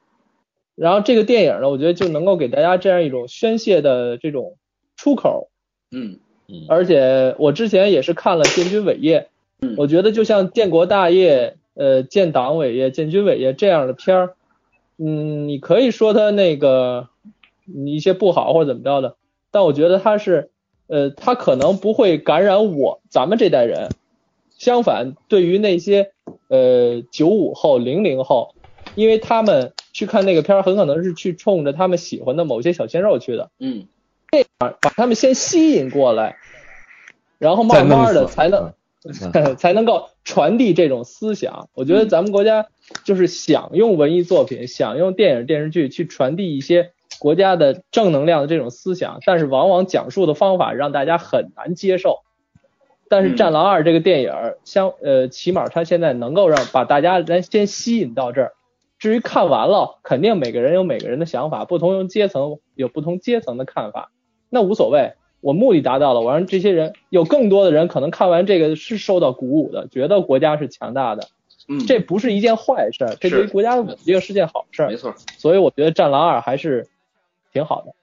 [0.75, 4.57] 然后这个电影呢，我觉得就能够给大家这样一种宣泄的这种
[4.97, 5.51] 出口。
[5.93, 9.21] 嗯嗯，而且我之前也是看了《建军伟业》，
[9.61, 14.35] 嗯我觉得就像建国大业、呃建党伟业、建军伟业这样的片儿，
[14.99, 17.09] 嗯，你可以说他那个
[17.67, 19.17] 嗯一些不好或者怎么着的，
[19.51, 20.51] 但我觉得他是，
[20.87, 23.91] 呃，他可能不会感染我咱们这代人，
[24.59, 26.13] 相反，对于那些
[26.49, 28.55] 呃九五后、零零后，
[28.95, 33.51] 因为他们去看那个片儿，很可能是去冲着他们喜欢的某些小鲜肉去的。
[33.59, 33.87] 嗯
[34.33, 34.47] 这样
[34.81, 36.37] 把他们先吸引过来，
[37.39, 38.75] 然后慢慢的才能嗯
[39.57, 41.69] 才能够传递这种思想。
[41.75, 42.67] 我觉得咱们国家
[43.05, 52.19] 就是想用文艺作品，想用电影电视剧去传递一些国家的正能量的这种思想，但是往往讲述的方法让大家很难接受。
[53.09, 58.53] 但是《嗯战狼二》这个电影儿，相呃，起码它现在能够让把大家咱先吸引到这儿。
[58.99, 64.13] 至于看完了，肯定每个人有每个人的想法，不同阶层有不同阶层的看法，
[64.51, 65.15] 那无所谓。
[65.41, 71.29] 我目的达到了，我让这些人有更多的人可能看完这个是受到鼓舞的，觉得国家是强大的，
[71.69, 74.91] 嗯，这不是一件坏事儿，这对于国家的稳定是件好事儿。
[74.91, 75.15] 没错。
[75.39, 76.89] 所以我觉得《战狼二》还是
[77.53, 77.95] 挺好的。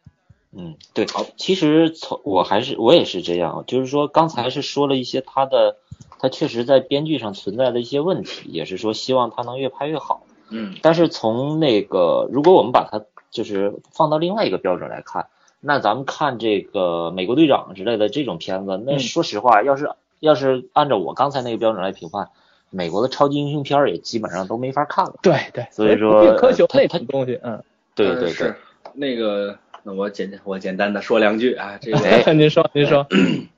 [0.52, 5.76] 嗯，对，其实从我还是我也是这样，就是说刚才是说了一些他的，
[6.19, 10.23] 他确实在编剧上存在的一些问题，也是说希望他能越拍越好。
[10.50, 15.28] 嗯但是从那个，如果我们把它就是放到另外一个标准来看，
[15.68, 19.90] 那咱们看这个美国队长之类的这种片子，那嗯说实话，要是
[20.22, 22.30] 要是按照我刚才那个标准来评判，
[22.70, 25.16] 美国的超级英雄片儿也基本上都没法看了。
[25.22, 27.62] 对对，所以说不必苛求那呃他东西，嗯，
[27.96, 28.54] 对对对
[28.94, 33.06] 那个，那我简我简单的说两句啊，这个哎您说您说，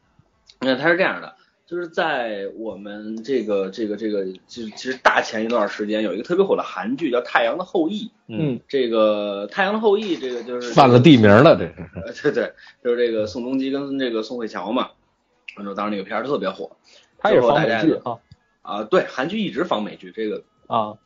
[0.62, 1.36] 那他是这样的，
[1.70, 11.74] 就是在我们这个这个这个，就是其实大前一段时间有一个特别火的韩剧叫《太阳的后裔》，嗯这个《太阳的后裔》这个就是犯了地名了，这是。
[11.94, 12.54] 呃，对对，
[12.84, 14.90] 就是这个宋仲基跟这个宋慧乔嘛，
[15.56, 16.76] 然后当时那个片儿特别火
[17.20, 18.20] 他也是仿美剧大家啊
[18.64, 20.98] 啊，对，韩剧一直仿美剧，这个啊，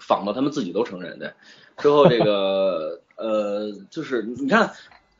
[0.00, 1.18] 仿到他们自己都承认。
[1.18, 1.34] 对，
[1.76, 4.68] 之后这个呃，就是你看《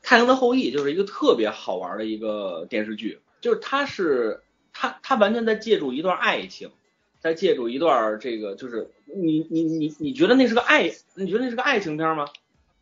[0.03, 4.40] 太阳的后裔》就是一个特别好玩的一个电视剧，就是它是
[4.85, 6.70] 它它完全在借助一段爱情，
[7.20, 12.27] 在借助一段这个就是你你你你觉得那是个爱，你觉得那是个爱情片吗？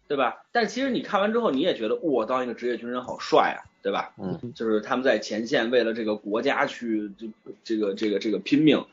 [0.08, 0.44] 对吧？
[0.52, 4.12] 但其实你看完之后，你也觉得我当一个职业军人好帅啊，对吧？
[4.18, 7.28] 嗯，就是他们在前线为了这个国家去这
[7.64, 8.84] 这个这个这个拼命。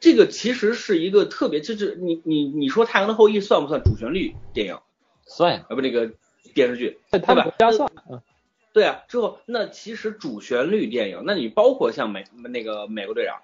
[0.00, 4.78] 这个其实是一个特别，就是你你你说《太阳的后裔》算不算主旋律电影？
[5.26, 6.10] 算，啊，不，那个
[6.54, 8.20] 电视剧，对吧算，嗯
[8.72, 9.02] 对啊。
[9.08, 13.36] 之后那其实主旋律电影，那你包括像美那个美国队长，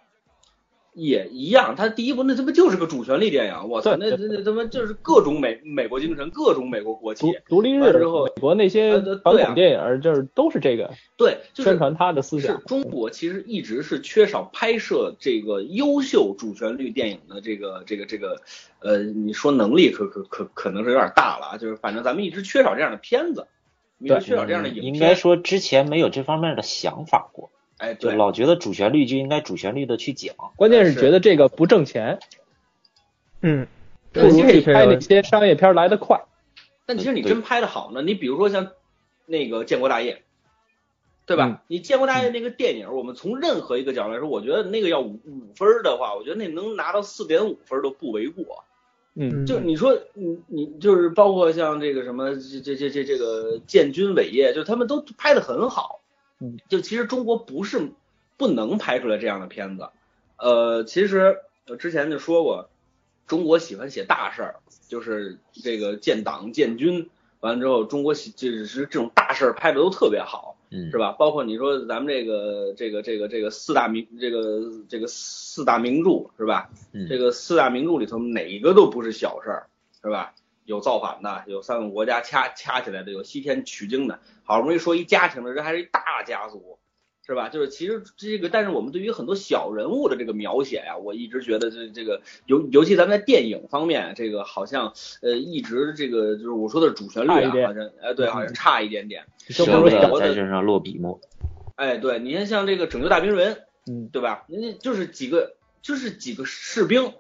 [0.95, 12.63] 也一样，他第一部那他妈就是个主旋律电影，我操，那那那他妈就是各种美美国精神，各种美国国旗独，立日之后美国那些呃对反对啊恐电影，就是都是这个对，就是宣传他的思是想。
[12.65, 18.41] 中国其实一直是缺少拍摄这个优秀主旋律电影的这个这个这个，
[18.79, 23.47] 呃，你说能力可可可可能是有点大了啊，就是反正咱们一直缺少这样的片子，
[23.99, 24.85] 一直对缺少这样的影片。
[24.85, 30.35] 应该，说之前没有这方面的想法过，哎，就对，老觉得主旋律就应该主旋律的去讲。
[30.57, 32.19] 关键是是觉得这个不挣钱，
[33.41, 33.67] 嗯，
[34.13, 36.19] 不如去拍那些商业片来得快。
[36.19, 36.25] 对
[36.87, 38.71] 但其实你真拍的好呢，你比如说像
[39.27, 40.15] 那个《建国大业》，
[41.27, 41.47] 对吧？
[41.47, 48.63] 嗯你《建国大业》那个电影，我们从任何一个角度来说，我觉得那个要五五分的话，我觉得那能拿到四点五分都不为过。
[49.19, 56.03] 嗯，就你说，你你就是包括像这个什么这这这这这个建军伟业，就他们都拍的很好。
[56.39, 57.93] 嗯，就其实中国不是
[58.37, 59.89] 不能拍出来这样的片子。
[60.37, 62.69] 呃，其实我之前就说过，
[63.27, 67.09] 中国喜欢写大事儿，就是这个建党建军，
[67.47, 70.53] 完了之后，中国喜就是这种大事儿拍的都特别好。
[70.69, 71.13] 嗯是吧？
[71.13, 76.69] 包括你说咱们这个这个这个这个四大名这个这个四大名著是吧？
[76.93, 79.69] 嗯这个四大名著里头哪一个都不是小事儿，
[80.03, 80.35] 是吧？
[80.65, 86.81] 有造反的，有三个国家掐掐起来的，有西天取经的，好不容易说一家庭的，这还是一大家族，
[87.27, 87.49] 是吧？
[87.49, 99.25] 就是其实这个，但是我们对于很多小人物的这个描写呀、我一直觉得这这个尤尤其咱们在电影方面，这个好像呃一直这个就是我说的主旋律啊，好像哎对，好像差一点点。
[99.49, 101.21] 舍不如小在身上落笔墨。
[101.75, 104.45] 哎，对，你看像这个拯救大兵瑞恩，嗯，对吧？
[104.49, 107.13] 人家就是几个，就是几个士兵，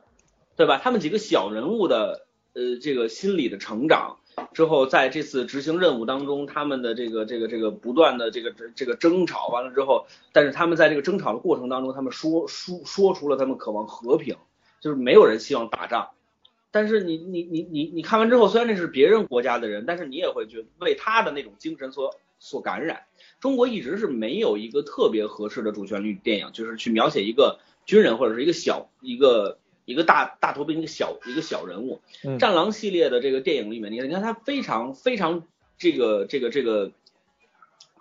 [0.57, 0.81] 对吧？
[0.83, 4.19] 他们几个小人物的呃这个心理的成长
[4.53, 14.37] 之后，在这次执行任务当中，他们的这个这个这个不断的这个这个争吵完了之后，但是他们在这个争吵的过程当中，他们说说说出了他们渴望和平，
[14.81, 16.11] 就是没有人希望打仗。
[16.71, 23.05] 但是你你你你你看完之后，虽然那是别人国家的人，但是你也会觉得为他的那种精神所所感染。
[23.41, 32.03] 中国一直是没有一个特别合适的主旋律电影，就是去描写一个军人或者是一个小一个一个大大头兵一个小一个小人物。
[32.23, 35.45] 嗯战狼系列的这个电影里面，你看你看他非常非常
[35.79, 36.91] 这个这个这个，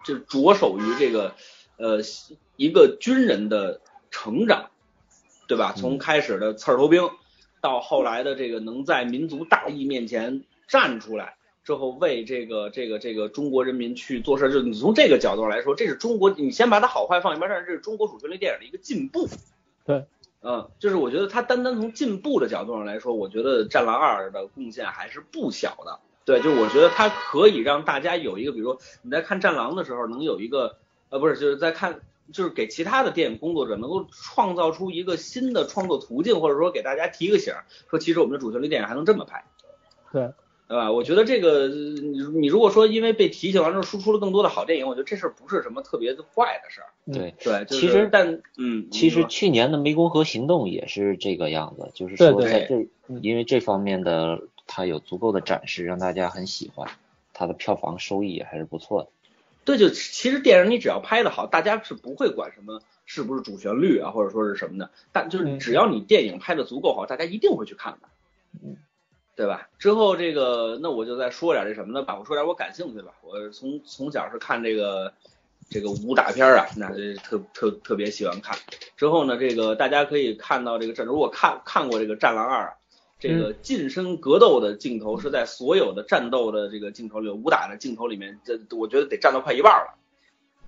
[0.04, 1.36] 就是着手于这个
[1.78, 2.02] 呃
[2.58, 3.80] 一个军人的
[4.12, 4.72] 成长，
[5.48, 5.74] 对吧？
[5.78, 7.10] 从开始的刺儿头兵，
[7.62, 11.38] 到后来的这个能在民族大义面前站出来。
[11.64, 19.28] 之后为这个这个这个中国人民去做事，就你从这个角度来说，这是中国，你先把它好坏放一边，但是这是中国主旋律电影的一个进步。
[19.84, 20.06] 对，
[20.48, 26.00] 嗯，就是我觉得它单单从进步的角度上来说，我觉得《战狼二》的贡献还是不小的。
[26.24, 30.78] 对，就是我觉得它可以让大家有一个，比如说你在看《战狼》的时候，能有一个，
[31.10, 37.56] 呃，不是，就是在看，就是给其他的电影工作者能够创造出一个新的创作途径，或者说给大家提个醒，
[37.90, 39.46] 说其实我们的主旋律电影还能这么拍。
[40.12, 40.32] 对。
[40.68, 40.92] 对吧？
[40.92, 46.88] 我觉得这个，你你如果说因为被提醒完之后输出了更多的好电影，我觉得这事儿不是什么特别的坏的事儿。
[47.14, 56.90] 对，对，就是其实但嗯，其实去年的湄公河行动也是这个样子，就是对对说在这嗯因为这方面的它有足够的展示，让大家很喜欢，
[57.34, 59.10] 它的票房收益也还是不错的。
[59.66, 68.10] 对，就其实电影你只要拍的好，大家是不会管什么是不是主旋律啊，或者说是什么的，但就是嗯只要你电影拍的足够好，大家一定会去看的。
[69.36, 69.38] 嗯。
[69.38, 69.68] 对吧？
[69.78, 72.18] 之后这个，那我就再说点这什么呢吧？
[72.18, 73.12] 我说点我感兴趣的吧。
[73.22, 75.12] 我从从小是看这个
[75.70, 78.58] 这个武打片啊，那这特特特别喜欢看。
[78.96, 82.74] 之后呢，这个大家可以看到这个战，如果看看过这个《战狼二》啊，
[83.20, 89.98] 这个近身格斗的镜头是在所有的战斗的这个镜头里，武打的镜头里面，这我觉得得占到快一半了。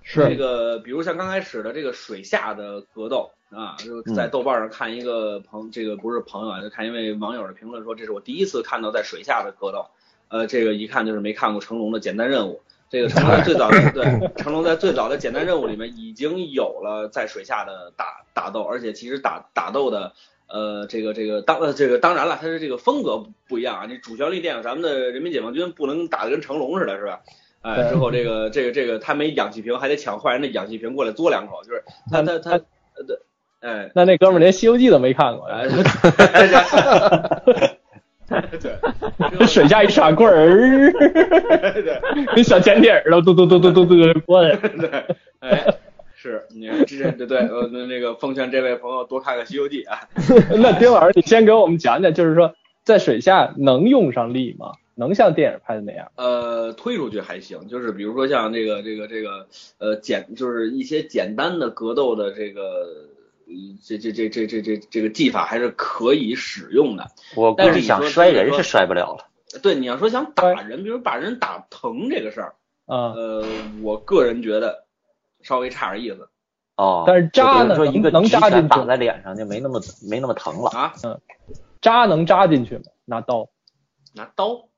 [0.02, 9.86] 是这个，比如像刚开始的这个水下的格斗啊，就在豆瓣上看一个朋，这个不是朋友啊，就看一位网友的评论说，这是我第一次看到在水下的格斗。
[10.28, 12.60] 呃，这个一看就是没看过成龙的简单任务。
[12.90, 20.12] 这个成龙最早的 对成龙在最早的简单任务里面已经有了在水下的打打斗，而且其实打打斗的
[20.46, 23.86] 呃这个这个当呃这个当然了，他的这个风格不一样啊。
[23.86, 27.20] 你主旋律电影，咱们的人民解放军不能打得跟成龙似的，是吧？
[27.60, 33.18] 哎，对之后这个这个这个他没氧气瓶，还得抢坏人的氧气瓶过来嘬两口，就是他他他呃对，
[33.60, 35.66] 哎那那哥们儿连《西游记》都没看过，哎，
[38.28, 38.78] 对，
[39.38, 44.54] 这水下一傻棍儿， 对跟小潜艇儿的嘟嘟嘟嘟嘟嘟过来。
[44.78, 45.04] 对，
[45.40, 45.66] 哎，
[46.14, 50.00] 是你看这对对，呃那那个奉劝这位朋友多看看《西游记》啊。
[50.62, 54.72] 那丁老师，你先给我们讲讲，就是说在水下能用上力吗？
[54.94, 56.12] 能像电影拍的那样？
[56.16, 59.46] 呃，推出去还行，就是比如说像这个这个这个
[59.78, 62.86] 呃简，就是一些简单的格斗的这个。
[63.48, 69.26] 嗯这这这这这这这个技法还是可以使用的，我估计想但是你说摔人是摔不了了。
[69.62, 72.54] 对，你要说想打人，比如把人打疼这个事儿，
[72.86, 73.44] 啊、呃，
[73.82, 74.84] 我个人觉得
[75.42, 76.28] 稍微差点意思
[76.76, 80.70] 哦，但是扎呢说一个能扎进去在脸上就没那么没那么疼了。
[80.70, 80.94] 啊。
[81.02, 81.20] 嗯
[81.80, 82.82] 扎能扎进去吗？
[83.04, 83.50] 拿刀？
[84.12, 84.68] 拿刀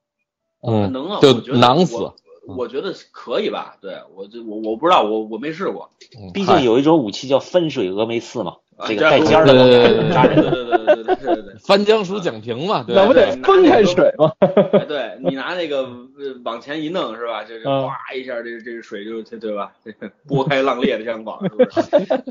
[0.61, 2.14] 嗯，能啊，就囊死我
[2.46, 3.78] 我觉得可以吧？
[3.80, 5.92] 对我这我我不知道，我我没试过。
[6.14, 10.34] 嗯毕竟有一种武器叫分水峨眉刺嘛，啊这个带尖儿的对对对对对人。
[10.36, 11.54] 对对对对对对对。
[11.60, 13.12] 翻江鼠蒋平嘛，那不？
[13.12, 14.32] 得分开水吗？
[14.72, 17.44] 哎，对你拿那个呃往前一弄是吧？
[17.44, 19.70] 就是嗯哗一下，这这个水就对对吧？
[19.84, 22.22] 这 个拨开浪裂的肩膀，是不是？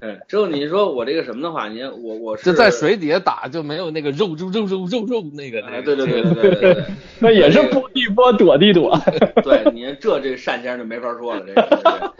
[0.00, 6.84] 嗯，之后你说我这个什么的话，你看我我是在水底下打就没有那个肉肉肉肉肉肉那个，哎，对对对对对对对。
[7.20, 8.98] 那也是拨地拨躲地躲。
[9.42, 12.12] 对，你这这个单先生就没法说了，这个。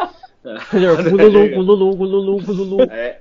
[0.43, 2.91] 这个对，这 就是咕噜噜咕噜噜咕噜噜咕噜噜。
[2.91, 3.19] 哎，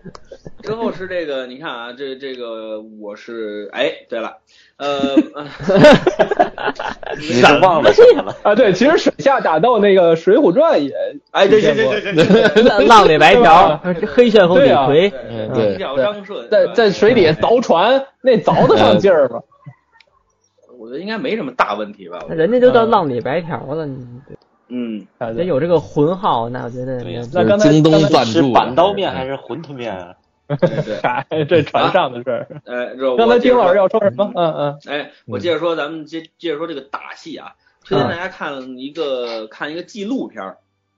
[0.62, 4.38] 之后是这个，你看啊，这这个我是哎，对了，
[4.78, 5.16] 呃，
[7.18, 8.36] 你是忘了什么了？
[8.44, 10.92] 啊，对，其实水下打斗那个《水浒传》也
[11.32, 13.80] 哎，对对对对浪浪里白条，
[14.14, 15.10] 黑旋风李逵。
[15.10, 19.42] 对，嗯对，对叫张顺，在在水底下凿船，那凿得上劲儿吗？
[20.80, 23.98] 我觉得应该没什么大问题吧，人家就叫浪里白条了，你
[24.70, 27.22] 嗯，啊得有这个魂号，那我觉得对呀。
[27.34, 30.16] 那刚才京东刚是赞助板刀面还是馄饨面啊？
[30.48, 31.26] 对对，啥？
[31.48, 32.48] 这船上的事儿。
[32.66, 34.32] 哎，这刚才丁老师要说什么？
[34.36, 34.54] 嗯。
[34.54, 37.56] 嗯，哎，我接着说，咱们接接着说这个打戏啊，
[37.86, 40.58] 推荐大家看一个看一个纪录片儿，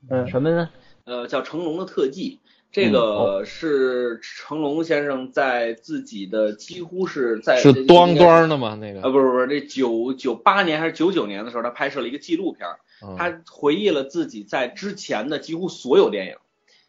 [0.09, 0.28] 嗯。
[0.28, 0.70] 什么呢？
[1.05, 2.39] 呃，叫成龙的特技。
[2.72, 8.78] 这个是成龙先生在自己的几乎是在是端端的吗？
[8.80, 12.78] 那啊，个，不是不是，这九九八年还是九九年的时候，他拍摄了一个纪录片儿，嗯
[13.18, 16.36] 他回忆了自己在之前的几乎所有电影，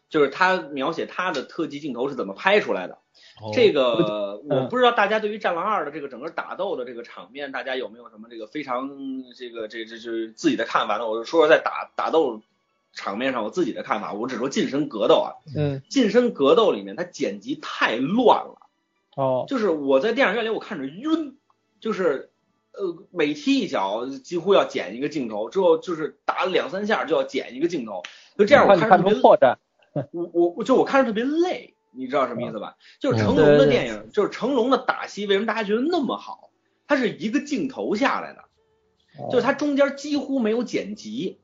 [0.09, 2.99] 就是他描写他的特技镜头是怎么拍出来的。
[3.53, 8.89] 这个我嗯不知道大家对于《战狼二》的这个整个打斗的这个场面，大家有没有什么这个非常
[9.35, 11.07] 这个这这就是自己的看法呢？
[11.07, 12.41] 我就说说在打打斗
[12.93, 18.57] 场面上我自己的看法，我只说近身格斗啊，嗯，近身格斗里面它剪辑太乱了。
[19.15, 21.37] 哦，就是我在电影院里我看着晕，
[21.79, 22.30] 就是
[22.73, 28.03] 呃每踢一脚几乎要剪一个镜头，之后就是打两三下就要剪一个镜头，
[28.37, 29.57] 就这样我看看着特别出破绽，
[30.11, 32.77] 我我我就我看着特别累，你知道什么意思吧？
[32.99, 36.49] 就是成龙的电影，就是成龙的打戏，为什么大家觉得那么好？
[36.87, 38.43] 它是一个镜头下来的，
[39.29, 41.39] 就是它中间几乎没有剪辑，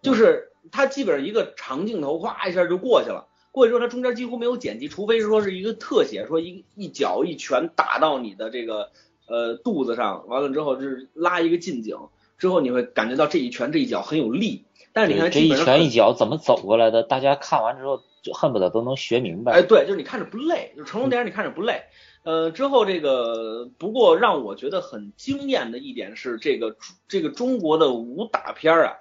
[0.00, 3.26] 就是它基本上一个长镜头，哗一下就过去了。
[3.50, 8.92] 过去之后，它中间几乎没有剪辑，除非是说是一个特写，说一一脚一拳打到你的这个
[9.26, 11.96] 呃肚子上，完了之后就是拉一个近景，
[12.38, 14.64] 之后你会感觉到这一拳这一脚很有力。
[14.92, 17.02] 但是你看，这一拳一脚怎么走过来的？
[17.02, 19.52] 大家看完之后就恨不得都能学明白。
[19.52, 21.84] 哎，对，就是你看着不累，就是成龙电影你看着不累。
[22.24, 26.76] 呃，之后这个不过让我觉得很惊艳的一点是，这个
[27.08, 28.92] 这个中国的武打片儿啊，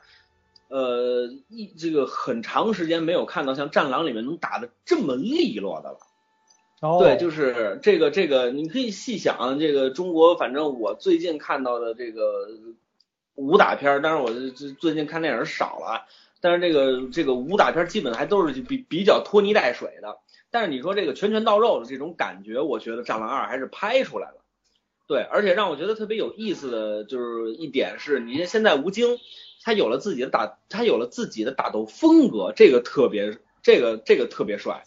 [0.70, 5.98] 呃，一这个很长时间没有看到像《战狼》里面能打的这么利落的了。
[6.82, 12.50] 哦，对，就是这个这个，你可以细想，这个中国，反正我最近看到的这个
[13.36, 16.08] 武打片儿，当然我这最近看电影少了，
[16.42, 20.18] 但是这个这个武打片基本还都是比比较拖泥带水的。
[20.50, 24.44] 但是你说这个拳拳到肉的这种感觉，我觉得《战狼二》还是拍出来了。
[25.08, 29.20] 对，而且让我觉得特别有意思的就是一点是，你现在吴京
[29.62, 34.84] 他有了自己的打，他有了自己的打斗风格，这个特别，这个这个特别帅。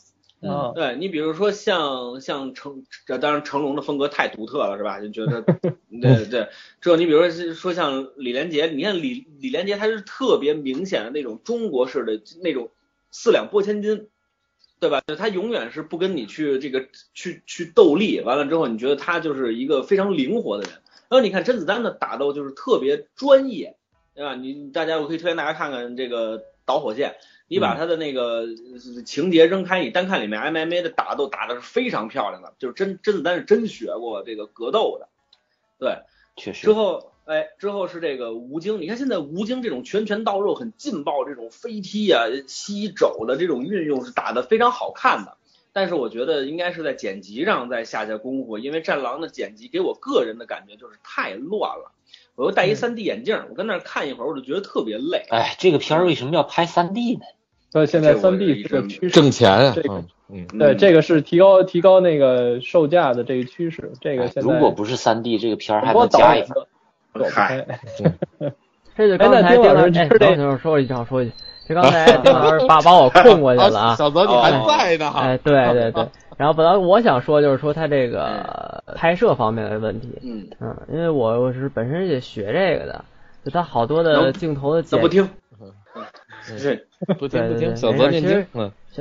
[0.49, 5.01] 啊，对你比如说像像成，这当然成龙的风格太独特了，是吧？
[5.01, 5.42] 就觉得，
[6.03, 6.49] 对对。
[6.80, 12.70] 之后你比如说说像李连杰，你看李李连杰他是特别明显的那种中国式的那种
[13.11, 14.09] 四两拨千斤，
[14.80, 15.01] 对吧？
[15.07, 20.72] 就他永远是不跟你去这个去去斗力，完了之后你觉得他就是一个非常灵活的人。
[21.09, 23.76] 然后你看甄子丹的打斗就是特别专业，
[24.14, 24.34] 对吧？
[24.34, 27.16] 你大家我可以推荐大家看看这个导火线。
[27.46, 35.08] 你把他的那个呃情节扔开，你单看里面 MMA 的打斗打的是非常漂亮的，就是甄甄子丹是真学过这个格斗的，
[35.78, 35.98] 对。
[36.36, 36.72] 确实之。
[36.72, 45.36] 后，哎，之后是这个吴京，你看现在吴京这种拳拳到肉、很劲爆这种飞踢啊、吸肘的这种运用是打得非常好看的。
[45.72, 51.92] 但是我觉得应该是在剪辑上再下下功夫，因为《战狼》的剪辑给我个人的感觉就是太乱了。
[52.37, 55.24] 我又戴一 3D 眼镜，我跟那儿看一会儿，我就觉得特别累。
[55.30, 57.20] 哎，这个片儿为什么要拍三 D 呢？
[57.70, 66.49] 所以现在三 D 是个趋势，挣钱啊这，个嗯嗯，对，嗯这个是提高提高那个售价的这个趋势，这个哎现在如果不是三 D，这个片儿还能加一分。
[66.49, 66.66] 演都走
[67.12, 67.64] 不嗨，
[68.97, 71.32] 这就刚才丁老师，丁老师说一句，我说一句，
[71.68, 73.95] 这刚 才丁老师把把我困过去了啊。
[73.97, 83.05] 小泽你还在呢哈，哎，对对对，然后本来我想说就是说他这个拍摄方面的问题，嗯，嗯，因为我我是本身也学这个的，
[83.45, 85.28] 就他好多的镜头的剪咱不，听，
[85.61, 85.72] 嗯。
[86.59, 86.87] 是。
[87.18, 88.47] 不听不听，小泽念经，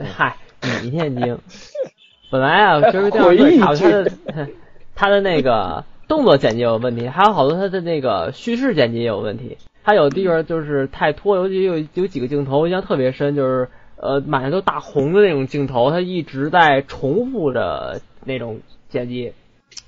[0.04, 0.36] 嗨，
[0.82, 1.38] 你念经。
[2.30, 4.12] 本来啊，就是这样回忆说，他的
[4.96, 9.58] 他的那个动作剪辑有问题，还有好多他的那个叙事剪辑也有问题。
[9.84, 13.70] 他有地方就是太拖，尤其有有几个镜头印象特别深，就是
[14.04, 19.32] 呃满上都大红的那种镜头，他一直在重复着那种剪辑，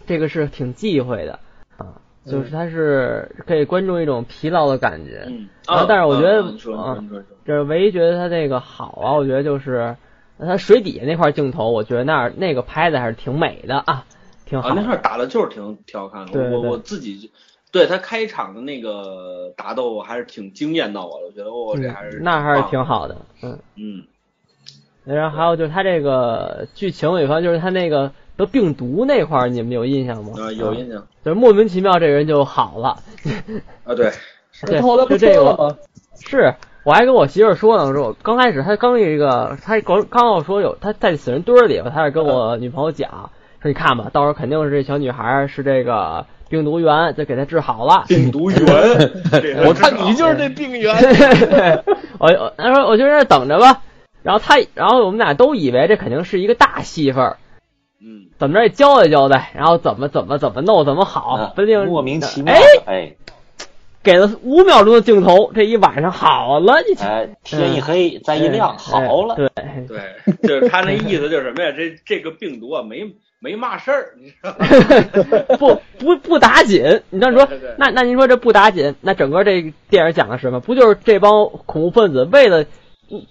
[0.08, 1.40] 这个是挺忌讳的
[1.76, 5.26] 啊，就是它是可以观众一种疲劳的感觉。
[5.28, 7.36] 嗯，然后但是我觉得啊你说啊你说你说你说。
[7.46, 9.98] 就是唯一觉得它这个好啊，我觉得就是
[10.40, 14.06] 它水底下那块镜头，我觉得那儿那个拍的还是挺美的啊，
[14.46, 17.28] 挺好啊，那块儿打的就是挺挺好看的，对对我我自己就
[17.76, 23.60] 对他开场的那个打斗还是挺惊艳到我了，我觉得我这还是嗯那还是挺好的，嗯。
[23.76, 24.04] 嗯
[25.04, 30.32] 然后还有就是他这个剧情里头就是他那个得病毒那块儿，你们有印象吗？
[30.40, 32.98] 啊有印象就是莫名其妙这人就好了，
[33.84, 34.10] 啊对
[34.66, 35.76] 对，后来不就这个吗？
[36.26, 36.56] 是，
[36.86, 48.06] 我还跟我媳妇儿说呢，我说我刚开始他刚这个，他刚刚要说有他在死人堆儿里吧，他是跟我女朋友讲，说你看吧，到时候肯定是这小女孩儿是这个病毒源，就给他治好了。
[48.08, 48.60] 病毒源，
[49.66, 50.94] 我看你就是这病源，
[52.20, 53.82] 我我他说我就在这等着吧，
[54.24, 57.38] 然后他然后我们俩都以为这肯定是一个大戏份儿，
[58.02, 58.28] 嗯。
[58.38, 63.14] 怎么着也交代交代，然后怎么怎么怎么弄怎么好啊，不定莫名其妙哎，的，哎。
[64.04, 69.34] 给了五秒钟的镜头，这一晚上好了，你瞧哎，天一黑再一亮，好了。
[69.34, 69.50] 对，
[69.88, 69.98] 对，
[70.48, 71.72] 就是他那意思就是什么呀？
[71.76, 73.04] 这这个病毒啊没
[73.40, 74.66] 没嘛事儿，你知道吗？
[75.60, 80.60] 不不不打紧，你这么说那那您说这不打紧，那整个这电影讲的是什么？
[80.60, 82.66] 不就是这帮恐怖分子为了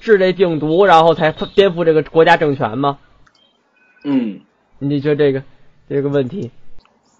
[0.01, 2.99] 治这病毒，然后才颠覆这个国家政权吗？
[4.05, 4.41] 嗯，
[4.79, 5.43] 你你觉得这个
[5.89, 6.51] 这个问题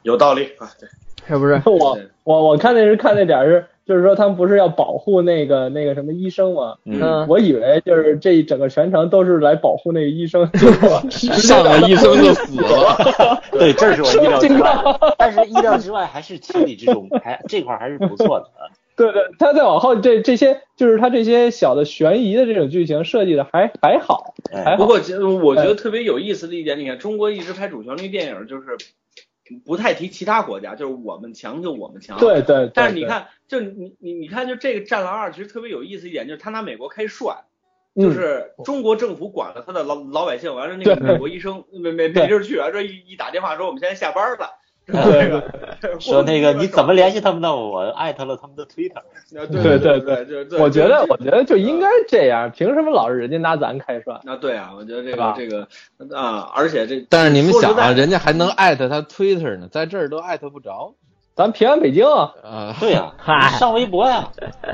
[0.03, 0.89] 有道理啊，对，
[1.27, 1.61] 是不是？
[1.65, 6.77] 我我我看那是看那点儿是，就是说他们不是要保护那个那个什么医生吗？
[6.85, 13.43] 嗯，我以为就是这一整个全程都是来保护那个医生，结果 上来医生就死了。
[13.53, 14.75] 对，这是我意料之外。
[15.19, 18.47] 但是意料之外还是情理之中，还这块儿还是不错的。
[18.59, 24.77] 啊对对，他再往后这这些就是他这些小的悬疑的这种剧情设计的还还好，还。
[24.77, 28.63] 不过其实我觉得特别有意思的一点，你看中国一直拍主旋律电影，就是
[29.65, 32.19] 不太提其他国家，就是我们强就我们强。
[32.19, 32.71] 对对，对对。
[32.75, 37.37] 但是你看，就你你你看，就这个《战狼二》其实特别有意思一点，就是他拿美国开涮，
[37.95, 44.51] 就嗯是中国政府管了他的老老百姓，完了那个美国医生没没没地儿去完说一一打电话说我们现在下班了，
[45.99, 47.55] 说那个你怎么联系他们的？
[47.55, 49.03] 我艾特了他们的 Twitter。
[49.33, 54.21] 对对对对对对，我觉得我觉得就应该这样，凭什么老是人家拿咱开涮？
[54.25, 55.67] 那对啊，我觉得这个这个
[56.17, 60.95] 啊，而且这但是你们想啊，人家还能艾特他 Twitter 呢，在这儿都艾特不着
[61.35, 62.77] 咱平安北京啊，啊。
[62.79, 63.13] 对呀、
[63.59, 64.31] 上微博呀。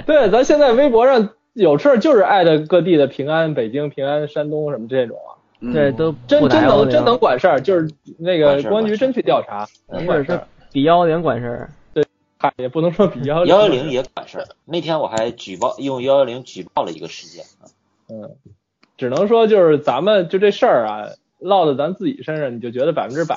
[0.06, 10.46] 对，咱现在微博上有事儿就是艾特各地的平安北京、平安山东什么这种啊，嗯这都真真能真能管事儿，就是那个公安局真去调查，能管事儿。
[10.72, 11.70] 比幺零管事儿。
[12.42, 14.46] 嗨，也不能说比幺幺幺零也管事儿。
[14.64, 17.44] 那天我还举报用幺幺零举报了一个事件。
[18.08, 18.30] 嗯，
[18.96, 21.08] 只能说就是咱们就这事儿啊，
[21.38, 23.36] 落到咱自己身上，你就觉得百分之百，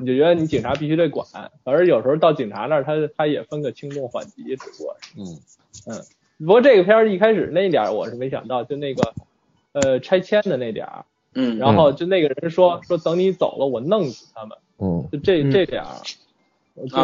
[0.00, 1.26] 你就觉得你警察必须得管，
[1.64, 5.20] 而有时候到警察那儿，他他也分个轻重缓急，只不过是。
[5.86, 6.02] 嗯，
[6.38, 9.12] 不过这个片儿一开始那一点儿我是没想到，就那个
[9.72, 11.04] 呃拆迁的那点儿，
[11.38, 15.50] 嗯，然后就那个人说说等你走了我弄死他们，嗯，就这嗯。
[15.50, 15.88] 这点儿。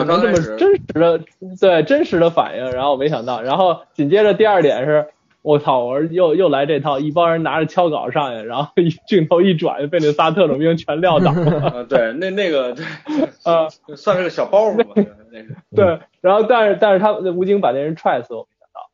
[0.06, 1.20] 能这么真实的
[1.60, 5.08] 对真实的反应，然后我没想到，然后紧接着第二点是，
[5.42, 12.84] 我操，我说又又来这套，一帮人拿着锹镐上去，然后一镜头一转，被那仨特种兵全撂倒了， 啊对，那那个对，
[13.42, 14.92] 啊，算是个小包袱吧，
[15.32, 15.56] 那个。
[15.74, 18.90] 对，然后但是但是他吴京把那人踹死，我没想到，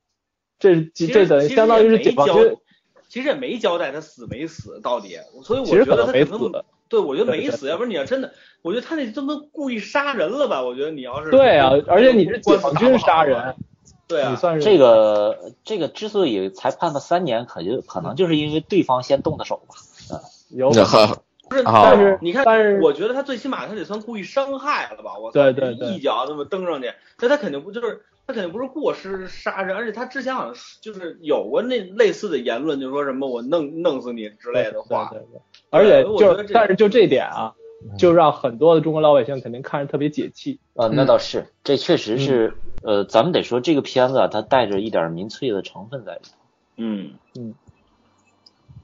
[0.59, 2.57] 这这等于相当于是解放军，
[3.11, 8.33] 其实也没交代他死没死到底，所以我其实可觉得他能没死可能，对，我觉得没死，要不然你要真的，
[8.63, 10.63] 我觉得他那都能故意杀人了吧？
[10.63, 13.57] 我觉得你要是对啊，而且你是解官放军杀人，
[14.09, 19.75] 对啊，算是这个这个之所以才判了三年，可就可能就是因为对方先动的手吧。
[20.51, 25.19] 有那呵不是，啊但是你看，但是我觉得他最起码他得算故意伤害了吧？
[25.19, 35.19] 我操对对对一脚那么蹬上去，那他肯定不就是他肯定不是过失杀人，而且他之前好像就是有过那类似的言论，就说什么我弄弄死你之类的话对。
[35.19, 37.55] 对对，而且就我觉得这但是就这点啊，
[37.99, 40.61] 就让很多的中国老百姓肯定看着特别解气。
[40.75, 46.31] 呃，那倒是，这确实是，呃，咱们得说这个片子啊，它带着一点民粹的成分在里头。
[46.77, 47.55] 嗯嗯，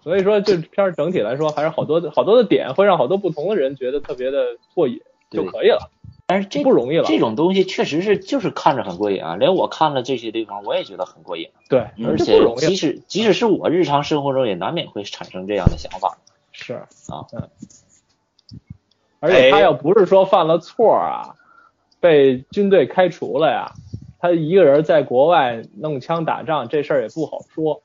[0.02, 5.90] 所以说，这片儿整体来说还是好多的好多的点会让好多不同的人觉得特别的过瘾就可以了，
[6.26, 7.04] 但是这不容易了。
[7.06, 16.18] 这种东西确实是就是看着很过瘾啊，连我看了这些地方我也觉得很过瘾，对，嗯而且即使即使是我日常生活中也难免会产生这样的想法。
[16.50, 16.74] 是
[17.08, 17.48] 啊，嗯，
[19.20, 21.36] 而且他哎要不是说犯了错啊，
[22.00, 23.72] 被军队开除了呀，
[24.18, 27.82] 他一个人在国外弄枪打仗这事儿也不好说，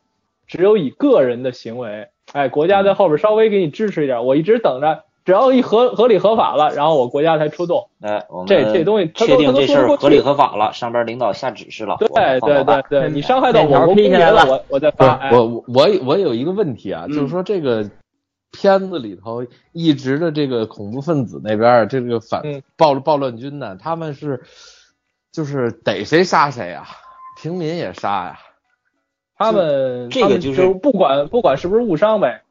[0.47, 7.89] 只有以个人的行为，哎，国家在后边稍微给你支持一点，我一直等着，只要一合合理合法了，然后我国家才出动。
[8.01, 15.13] 哎，我们这这东西确定这事儿合理合法了，上边领导下指示了，对对对对，你伤害到我国公民了，我我再发。
[15.15, 17.89] 哎我我我我有一个问题啊，嗯就是说这个
[18.51, 24.41] 片子里头一直的这个恐怖分子那边儿，这个反嗯暴暴乱军呢，他们是
[25.31, 26.87] 就是逮谁杀谁啊，
[27.41, 28.39] 平民也杀呀。
[29.37, 32.41] 他们他们这个就是就不管不管是不是误伤呗，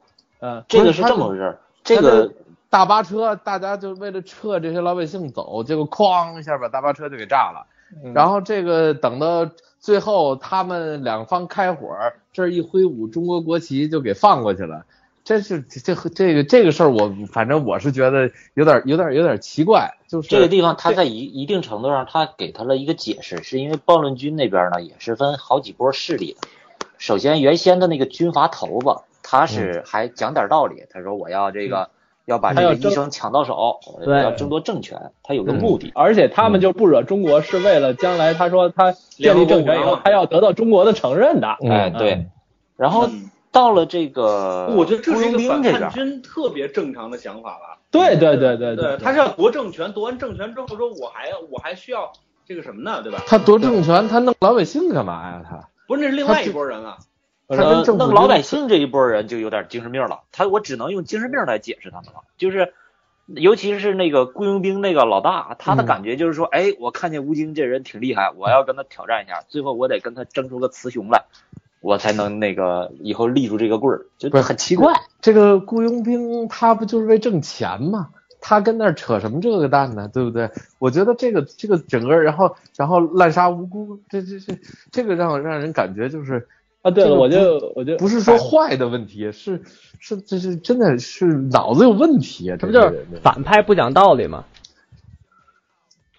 [0.41, 2.33] 嗯，这个是这么回事儿，这个
[2.71, 7.67] 大巴车，大家就为了撤这些老百姓走，结果哐一下把大巴车就给炸了。
[8.03, 9.51] 嗯然后这个等到
[9.81, 11.89] 最后他们两方开火，
[12.33, 14.87] 这儿一挥舞中国国旗就给放过去了。
[15.23, 26.49] 这是这这这个这个事儿，我反正我是觉得有点有点有点奇怪，就是这个地方，他在一一定程度上，他给他了一个解释，是因为暴乱军那边呢也是分好几波势力的。
[26.97, 31.91] 首先，原先的那个军阀头子，他是还讲点道理，他说我要这个
[32.31, 35.91] 要把这个医生抢到手，我对要争夺政权，他有个目的。
[35.97, 41.57] 而且他们就不惹中国，是为了将来他说他建立政权以后，他要得到中国的承认的。
[41.61, 42.27] 嗯哎，对。
[42.77, 47.79] 然后嗯到了这个我觉得这雇佣是一个反兵，叛军特别正常的想法吧。
[47.91, 52.13] 对对对对对，他是要夺政权，夺完政权之后说，我还我还需要
[52.47, 53.03] 这个什么呢？
[53.03, 53.21] 对吧？
[53.27, 55.43] 他夺政权，他弄老百姓干嘛呀？
[55.45, 56.99] 他不是，那是另外一拨人了。
[57.57, 62.73] 他跟呃政府军弄老百姓这一波人就有点精神病了，他我只能用精神病来解释他们了，就是
[63.27, 71.25] 尤其是那个雇佣兵那个老大，他的嗯感觉就是说，哎，我看见吴京这人挺厉害，我要跟他挑战一下，最后我得跟他争出个雌雄来，
[71.81, 74.95] 我才能那个以后立住这个棍儿，就不是很奇怪。
[75.21, 78.09] 这个雇佣兵他不就是为挣钱吗？
[78.43, 80.09] 他跟那儿扯什么这个蛋呢？
[80.09, 80.51] 对不对？
[80.79, 84.59] 我觉得这个这个整个，然后然后滥杀无辜，这这这
[84.91, 86.49] 这个让让人感觉就是
[86.83, 89.63] 啊，对了，我就我就不是说坏的问题，是
[89.99, 92.57] 是这是真的是脑子有问题啊！
[92.59, 94.45] 这不就是反派不讲道理吗？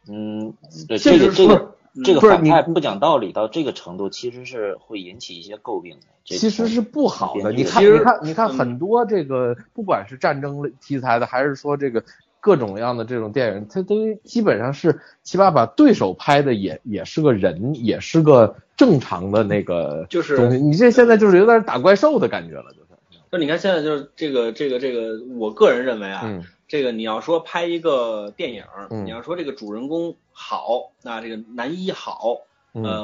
[0.08, 0.54] 嗯，
[0.88, 6.06] 对这这个这个这个反派不讲道理到这个程度，其实是会引起一些诟病的。
[6.24, 7.52] 其实是不好的。
[7.52, 12.04] 你看，你看，你看嗯很多这个，不管是战争类题材的，还是说这个
[12.42, 20.58] 各种各样的这种电影，它都基本上是起码把对手拍的也也是个人，也是个正常的那个就是东西。
[20.58, 22.88] 你这现在就是有点打怪兽的感觉了，就是。
[23.32, 32.42] 就你看现在就是这个这个这个，我个人认为啊，嗯这个你要说拍一个电影，嗯你要说这个主人公好，那这个男一好，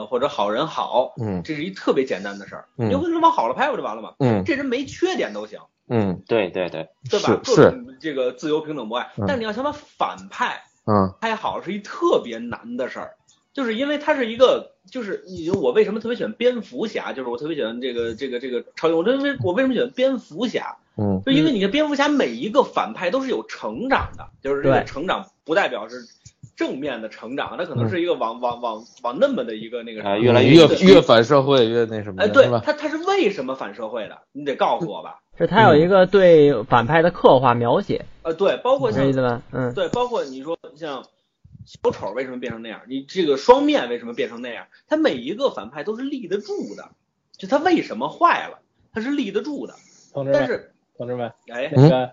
[0.09, 4.15] 或者好人好，嗯这是一特别简单的事儿，嗯你就跟他往好了拍不就完了吗？
[4.19, 6.21] 嗯这人没缺点都行，嗯。
[6.27, 7.39] 对对对，对吧？
[7.43, 11.13] 是这个自由平等博爱嗯，但你要想把反派嗯。
[11.19, 13.15] 拍好是一特别难的事儿，
[13.53, 21.21] 就是因为他是一个，就是你我为什么特别喜欢蝙蝠侠，就是我特别喜欢这个这个这个超英，我认为我为什么喜欢蝙蝠侠，嗯。
[21.25, 24.85] 就因为你的蝙蝠侠每一个反派都是有成长的，就是这个对。
[24.85, 26.05] 成长不代表是
[26.57, 32.49] 正面的成长，它可能是一个往往往往那么的一个那个什么啊越来越越越反社会越那什么哎，对？
[32.61, 34.17] 他他是为什么反社会的？
[34.31, 35.21] 你得告诉我吧。
[35.37, 39.43] 是他有一个对反派的刻画描写，呃，对，包括像是意思吧？
[39.51, 41.05] 嗯，对，包括你说像
[41.63, 44.65] 小丑为什么变成那样，你这个双面为什么变成那样？
[44.87, 46.89] 他每一个反派都是立得住的，
[47.37, 48.57] 就他为什么坏了，
[48.91, 49.75] 他是立得住的。
[50.11, 52.11] 同志们，但是，同志们，哎，那个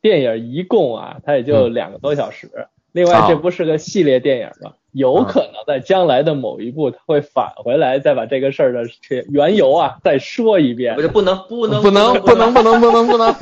[0.00, 2.68] 电影一共啊，它也就两个多小时。
[2.92, 4.72] 另外，啊这不是个系列电影吗？
[4.92, 11.00] 有可能在将来的某一部，他会返回来，再把这个事儿的这缘由啊再说一遍不。
[11.00, 13.34] 是不能不能不能不能不能不能不能，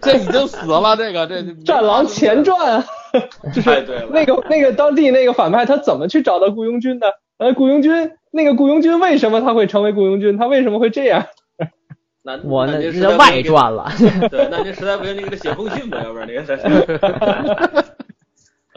[0.00, 2.84] 这已经死了，这个这《战狼前传》啊，
[3.52, 7.12] 就是那个那个当地那个反派，他怎么去找到雇佣军的？
[7.36, 10.38] 呃，雇佣军那个雇佣军为什么他会成为雇佣军？
[10.38, 11.26] 他为什么会这样？
[12.24, 13.92] 那我那那您这叫外实在不行给传了。
[14.30, 17.84] 对，那您实在不行，你给他写封信吧，要不然你给他。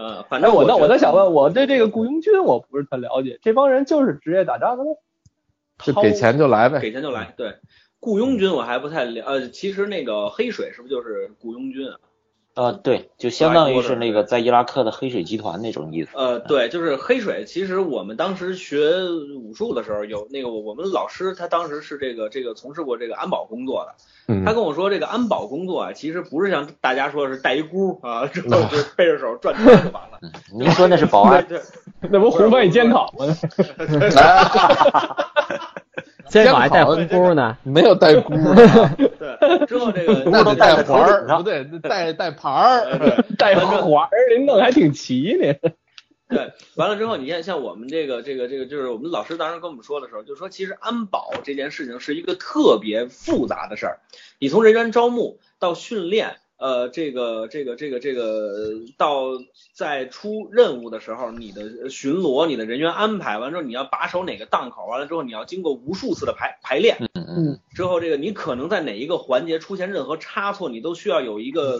[0.02, 4.90] 呃，反正我那正觉得我在想问，我对这个雇佣军我不是特了解，这帮人就是职业打仗的吗？
[5.84, 6.80] 就给钱就来呗。
[6.80, 7.32] 给钱就来。
[7.38, 7.58] 对，
[8.00, 11.98] 雇佣军我还不太了，呃，其实那个黑水是不是就是雇佣军啊？
[12.54, 16.10] 呃，对，就相当于是那个在伊拉克的黑水集团那种意思。
[16.16, 17.46] 呃，对，就是黑水。
[17.46, 18.78] 其实我们当时学
[19.40, 23.96] 武术的时候，有那个我我们老师他当时是这个这个从事过这个安保工作的。
[24.28, 30.20] 嗯他跟我说，这个安保工作啊，其实不是像大家说是带一箍啊， 之后就背着手转圈就完了。
[30.54, 31.62] 您说那是保安， 对，
[32.12, 33.26] 那不胡翻译监考吗？
[36.32, 43.24] 监考还带红箍呢， 没有带箍的， 对，之后这个那得带环儿，不对，带带牌儿。
[43.38, 45.72] 带环儿，您弄还挺齐呢。
[46.30, 54.00] 对，完了之后，你看，像我们这个这个这个，就是我们老师当时跟我们说的时候，就说其实安保这件事情是一个特别复杂的事儿，
[54.40, 59.30] 你从人员招募到训练，呃，这个这个这个这个到
[59.74, 71.78] 在出任务的时候，你的巡逻、你的人员安排，完了之后你要把守哪个档口，完了之后你要经过无数次的排排练，嗯嗯，之后，这个你可能在哪一个环节出现任何差错，你都需要有一个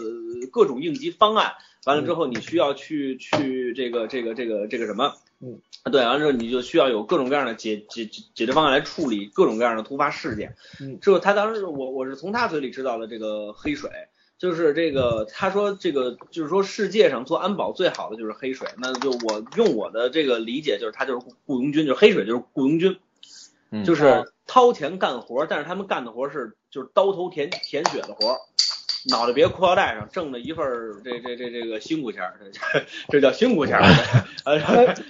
[0.50, 1.52] 各种应急方案。
[1.86, 5.60] 完了之后，你需要去去这个这个这个这个什么，嗯，
[5.92, 10.56] 对，完了之后你就需要有各种各样的解解解解决方案来处理各种各样的突发事件。
[10.80, 13.88] 嗯之后他当时我我是从他嘴里知道的这个黑水。
[14.42, 22.96] 就是这个，他说这个就是说世界上做安保最好的就是黑水，那就我用我的这个理解，就是他就是雇雇佣军，就是黑水就是雇佣军，
[23.70, 28.36] 嗯就是掏钱干活，但是他们干的活是就是刀头舔舔血的活，
[29.08, 33.78] 脑袋别裤腰带上，挣了一份儿这这这这个辛苦钱儿，这 这叫辛苦钱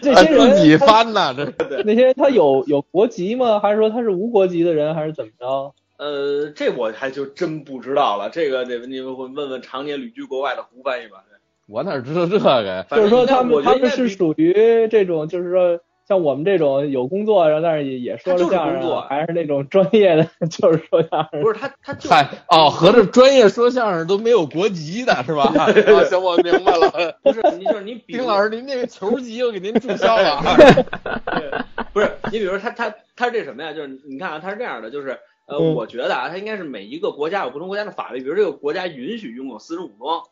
[0.02, 3.60] 这哎些人自己他翻呐，这那些人他有有国籍吗？
[3.60, 5.74] 还是说他是无国籍的人，还是怎么着？
[5.98, 11.24] 呃，这我还就真不知道了，这个得你们会问问常年旅居国外的胡翻译吧。
[11.66, 12.84] 我哪知道这个呀？
[12.90, 14.52] 就是说他们他们是属于
[14.88, 21.40] 这种，就是说像我们这种有工作，然后但是也也说相声工作啊，还是那种专业的， 就是说相声。
[21.40, 25.44] 不是他他就嗨，哦，合着专业说相声都没有国籍的是吧？
[25.56, 25.66] 啊，
[26.10, 27.16] 行，我明白了。
[27.22, 30.56] 不是你就是你比 丁老师，您那个球籍我给您注销了啊。
[30.56, 31.50] 对，
[31.92, 33.72] 不是你比如说他他他是这什么呀？
[33.72, 35.18] 就是你看啊，他是这样的，就是
[35.52, 40.22] 呃，嗯我觉得啊，它应该是每一个国家有不同国家的法律，比如这个国家允许拥有私人武装，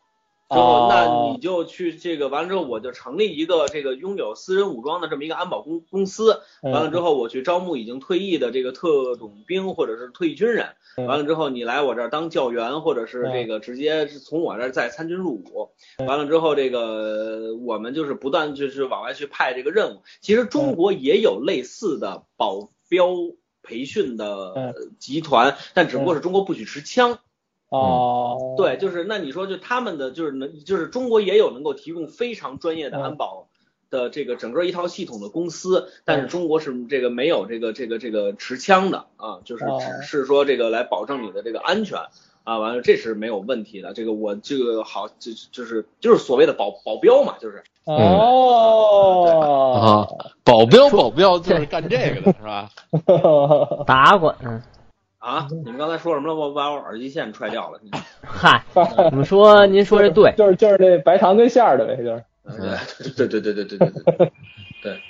[0.49, 6.41] 之后，哦那你就去这个完了之后，我就成立一个这个拥有私人武装的这么一个安保公公司。
[6.61, 10.65] 嗯完了之后，我去招募已经退役的这个特种兵或者是退役军人。
[10.97, 15.69] 嗯完了之后，你来我这儿当教员，或者是这个直接是从我这儿再参军入伍。
[15.97, 20.01] 嗯完了之后，这个我们就是不断就是往外去派这个任务。
[20.19, 23.07] 其实嗯中国也有类似的保镖
[23.63, 24.73] 培训的嗯。
[24.99, 27.19] 集团，但只不过是中国不许持枪。
[27.69, 33.03] 哦，对，就是那你说就他们的就是能就是中国也有能够提供非常专业的嗯。
[33.03, 33.47] 安保
[33.89, 39.79] 的这个整个一套系统的公司，但是中国是这个没有这个这个这个持枪的啊，就是哦。
[39.79, 41.99] 只是说这个来保证你的这个安全。
[42.51, 43.93] 啊，完了，这是没有问题的。
[43.93, 49.23] 这个我这个好，就就是就是所谓的保保镖嘛，就是哦，
[49.79, 52.69] 啊，保镖保镖就是干这个的 是吧？
[53.87, 54.61] 打滚，嗯，
[55.19, 56.35] 啊，你们刚才说什么了？
[56.35, 57.79] 我把我耳机线踹掉了。
[58.21, 58.65] 嗨，
[59.11, 62.21] 你们说您说这对，就是就是那白糖跟馅儿的呗，就是。
[63.15, 64.31] 对对对对对对对
[64.83, 65.01] 对。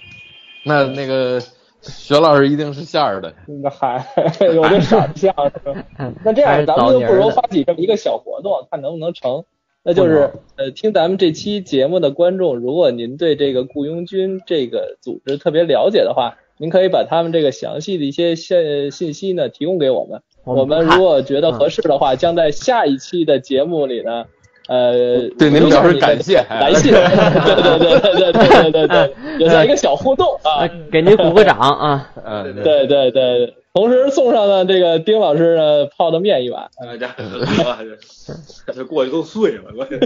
[0.63, 1.41] 那那个
[1.81, 4.05] 薛老师一定是馅儿的，那嗨，
[4.53, 5.85] 有的色儿像是吧？
[6.23, 9.43] 那这样，咱们就不如发起这么一个小活动，看能不能成。
[9.83, 20.21] 那就是呃，听咱们这期节目的观众，如果您对这个雇佣军这个组织特别了解的话，您可以把他们这个详细的一些信信息呢提供给我们。
[20.43, 24.25] 我们如果觉得合适的话，将在下一期的节目里呢。
[24.67, 39.99] 呃，对您表示感谢，感谢， 对对对对对对对对，也算一个小互动啊，给您鼓个掌啊，嗯，对对对，同时送上了这个丁老师呢泡的面一碗，哎，这这过去都碎了，过去。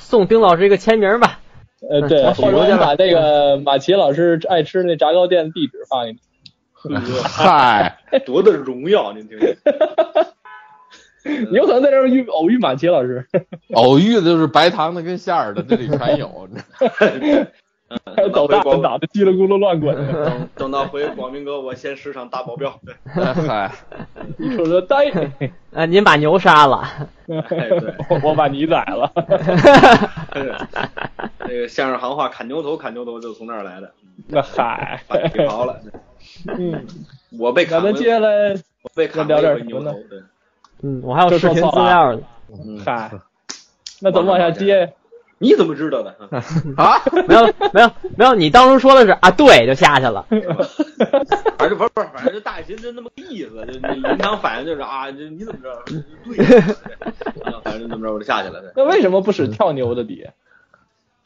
[0.00, 1.40] 送丁老师一个签名吧，
[1.88, 6.18] 呃，对，或者我把那个马奇老师爱吃那炸糕店的地址发给你。
[7.22, 9.54] 嗨，多大荣耀，您听听。
[11.52, 13.26] 有可能在这儿遇偶遇马奇老师，
[13.74, 16.48] 偶遇的就是白糖的跟馅儿的，这里全有。
[18.32, 19.96] 走大滚打的叽里咕噜乱滚。
[19.96, 22.72] 等等到回广明哥，我先试上大保镖。
[23.04, 23.68] 嗨，
[24.38, 25.10] 你瞅着呆，
[25.74, 26.84] 啊，您把牛杀了，
[27.26, 29.10] 哎，对，我把你宰了。
[31.40, 33.92] 那个相声行话，砍牛头，砍牛头就从那儿来的。
[34.28, 35.80] 那嗨，把皮刨了。
[36.46, 36.86] 嗯，
[37.40, 38.50] 我被砍咱接下来
[38.82, 39.90] 我被砍过一回牛头。
[40.08, 40.20] 对，
[40.82, 42.20] 嗯，我还有视频资料呢。
[42.84, 43.10] 嗨，
[44.00, 44.92] 那怎么往下接？
[45.42, 46.14] 你怎么知道的？
[46.76, 50.26] 啊，没有没有没有，你当时说的是啊，对，就下去了。
[51.56, 55.82] 反正不是不是，反正就大秦就那么个意思，就你临场反应就是啊，这你怎么知道？
[56.26, 56.60] 对，
[57.62, 58.62] 反正就这么着我就下去了。
[58.76, 60.26] 那为什么不使跳牛的底？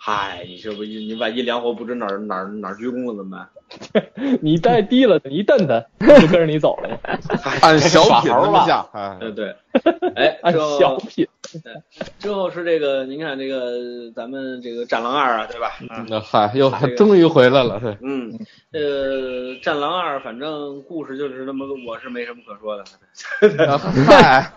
[0.06, 3.38] 嗨，你这不你你万一凉活不知哪儿哪儿哪儿鞠躬了怎么
[4.04, 4.12] 办？
[4.42, 7.00] 你带低了，你一蹬他，就跟着你走了。
[7.62, 9.56] 按小品那么下， 哎，对对，
[10.14, 11.26] 哎，按小品。
[12.18, 15.72] 之后是这个，您看这个咱们这个《战狼二》啊，对吧？
[16.06, 18.30] 那嗨，又终于回来了，对，嗯，
[18.70, 22.84] 这个《战狼二》反正故事就是那么个，我是没什么可说的。
[24.06, 24.52] 嗨，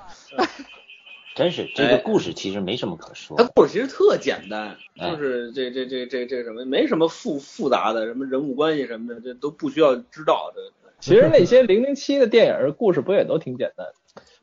[1.37, 3.37] 真是这个故事其实没什么可说。
[3.37, 10.61] 它故事其实特简单，哎就是这这这这这什么，没什么复复杂的，什么人物关系什么的，这都不需要知道的。
[10.99, 13.85] 其实那些零零七的电影故事不也都挺简单？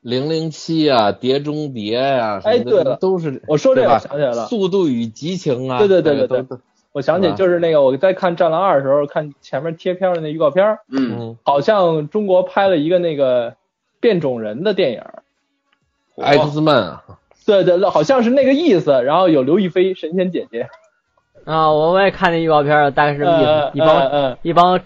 [0.01, 6.59] 零零七啊，碟中谍呀，哎对了都是我说这个想起来了，速度与激情啊，对对对对对
[6.93, 13.57] 我想起就是那个我在看《战狼二》的时候，看前面贴片的那预告片儿，嗯，嗯，好像中国拍了一个那个
[13.99, 15.03] 变种人的电影，
[16.17, 17.05] X Men 啊，
[17.47, 19.03] 对对对，好像是那个意思。
[19.03, 20.69] 然后有刘亦菲神仙姐姐，
[21.45, 24.81] 啊，我我也看那预告片了，大概是这么意嗯思，一帮嗯，一帮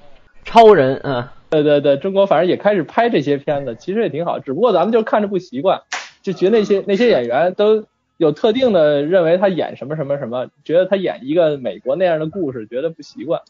[0.45, 5.83] 超人，嗯，对对对，中国反正也开始拍这些片子，其实也挺好，只不过咱们就看着不习惯，
[6.23, 7.85] 就觉得那些那些演员都
[8.17, 13.41] 有特定的认为他演什么什么什么，觉得他演一个美国那样的故事，觉得不习惯。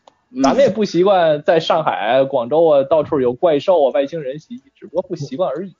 [0.42, 5.74] 咱们也不习惯在上海、广州啊，到处有怪兽啊、外星人袭击，只不过不习惯而已。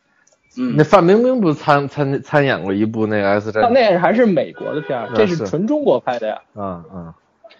[0.56, 0.74] 嗯。
[0.76, 3.62] 那范冰冰不参参参演过一部那个 S 战？
[3.62, 5.46] 但那还是美国的片儿，这是是。
[5.46, 6.40] 纯中国拍的呀。
[6.54, 7.14] 啊啊，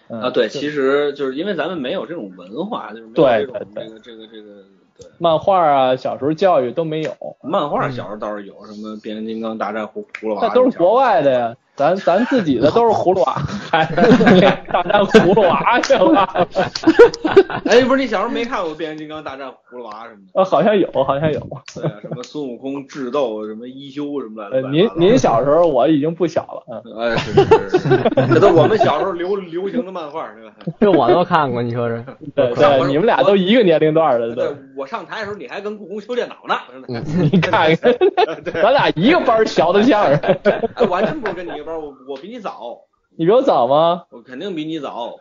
[0.09, 4.63] 嗯啊，对，其实就是因为咱们没有这种文化，就是没有对这种对这个这个这个
[4.97, 5.07] 对。
[5.17, 7.11] 漫画啊，小时候教育都没有，
[7.41, 11.55] 漫画小时候倒是有什么变形金刚大战葫葫芦娃，那都是国外的呀。
[11.79, 13.35] 咱咱自己的都是葫芦娃，
[13.71, 13.85] 还
[14.69, 16.27] 大战葫芦娃去了。
[17.63, 20.41] 哎，不是你小时候没看过变形金刚大战葫芦娃什么的？
[20.41, 21.39] 呃，好像有，好像有。
[21.73, 24.69] 对啊，什么孙悟空智斗，什么一休什么呃，的。
[24.69, 27.89] 您您小时候我已经不小了，嗯，哎，是是是是，
[28.33, 30.53] 这都我们小时候流流行的漫画，对吧？
[30.81, 32.03] 这我都看过，你说这，
[32.35, 36.57] 对对，你们俩都一个年龄段的，对对，，我上台的时候你还跟故宫修电脑呢，
[37.31, 37.93] 你看看，
[38.61, 40.19] 咱俩一个班儿学的相声。
[40.75, 42.81] 哎，我还真不是跟你一个班，我我比你早，
[43.17, 44.05] 你比我早吗？
[44.11, 45.15] 我肯定比你早。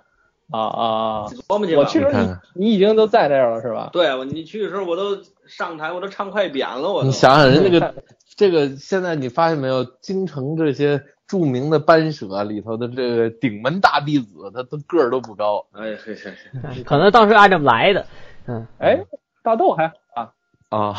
[0.51, 1.27] 啊啊！
[1.47, 1.83] 琢磨去吧。
[1.83, 3.91] 我去时候你你已经都在那儿了是吧？
[3.93, 7.05] 对，我你去的时候我都上台，我都唱快扁了，我。
[7.05, 7.95] 你想想人这个
[8.35, 15.67] 这个，现在你发现没有，京城这些著名的班舍里头的这个顶门大弟子，他都个儿都不高。
[15.73, 18.07] 哎是是是，可能当时按这么来的。
[18.47, 19.05] 嗯，哎，
[19.43, 20.33] 大豆还好啊
[20.71, 20.97] 啊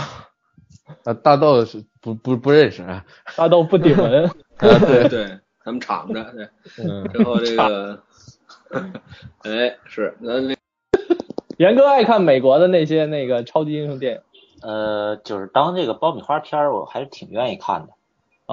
[1.05, 4.25] 啊，大豆是不不不认识啊， 大豆不顶门。
[4.25, 6.49] 啊 对对，咱们敞着对，
[6.83, 8.03] 嗯，然后这个，
[9.43, 10.55] 哎是那那
[11.57, 14.21] 严哥爱看美国的那些那个超级英雄电影
[14.61, 17.93] 呃，就是当这个爆米花片儿，我还是挺愿意看的。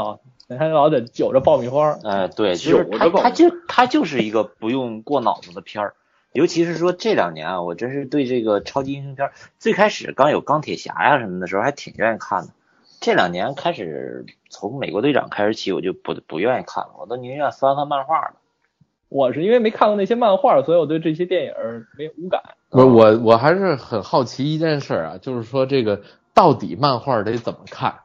[0.01, 1.99] 啊，你还老得揪着爆米花。
[2.05, 5.95] 哎，对，就是有着爆它它就它就是一个不用过脑子的片儿。
[6.33, 12.53] 尤其是说这两年啊，我真是对这个超级英雄片儿，最开始刚有钢铁侠呀什么的时候还挺愿意看的。
[13.01, 18.35] 这两年开始从美国队长开始起，我就不不愿意看了，我都宁愿翻翻漫画了。
[19.09, 21.53] 我是因为没看过那些漫画，所以我对这些电影
[21.97, 22.43] 没无感。
[22.71, 26.03] 不是我我还是很好奇一件事儿啊，就是说这个
[26.35, 28.01] 到底漫画得怎么看？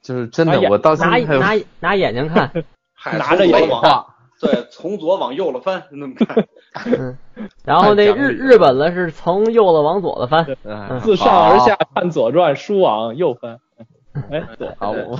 [0.00, 2.52] 就是真的，我到现拿在拿拿拿眼睛看，
[2.94, 6.46] 嗨 拿着眼画 对，从左往右了翻，那么看。
[7.64, 10.46] 然后那日日本的是从右了往左的翻。
[10.64, 13.58] 哎自上而下看《左传》，书往右翻。
[14.30, 15.18] 哎，对，好，我，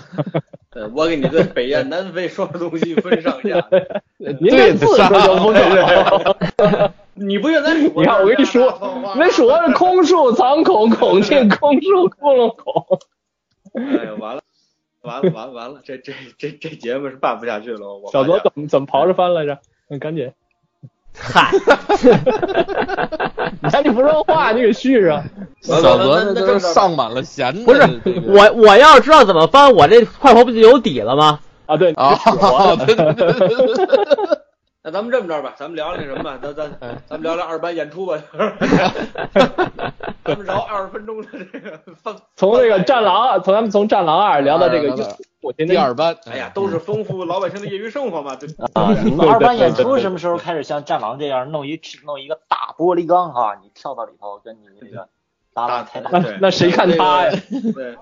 [0.95, 3.69] 我给你这北雁南飞说的东西分上下。
[4.19, 6.93] 您这字说就不懂。
[7.15, 12.99] 你不愿咱 你看，我跟你说，没说是空树藏孔，孔进空树窟窿孔。
[13.75, 14.43] 哎呀，完了，
[15.03, 17.97] 完了，完了，完了，这这这这节目是办不下去了。
[17.99, 19.59] 我小卓左怎么怎么刨着翻来着？
[19.89, 20.33] 嗯，赶紧，
[21.21, 21.51] 嗨，
[23.61, 25.23] 你看你不说话，你给续上。
[25.61, 27.83] 小泽那都上满了弦的，不是
[28.27, 31.41] 我我要是知道怎么翻，我这快活不就有底了吗？
[31.67, 32.15] 啊，对，啊，
[32.87, 33.87] 对对对对对对
[34.85, 36.71] 那咱们这么着吧，咱们聊聊那什么吧，咱咱
[37.07, 38.17] 咱们聊聊二班演出吧。
[40.25, 44.95] 咱们聊二十分钟的这个放，从这个战狼，从咱们从战狼二聊到这个
[45.41, 48.35] 我现在第二班，哎呀，都是丰富老百姓的业余生活嘛。
[48.37, 53.57] 对，啊，你们二班演出什么时候开始像战狼这样弄一弄一个大玻璃缸哈？
[53.63, 55.09] 你跳到里头跟你那个
[55.55, 56.11] 搭档开打。
[56.11, 57.31] 那那谁看他呀？
[57.51, 57.95] 对，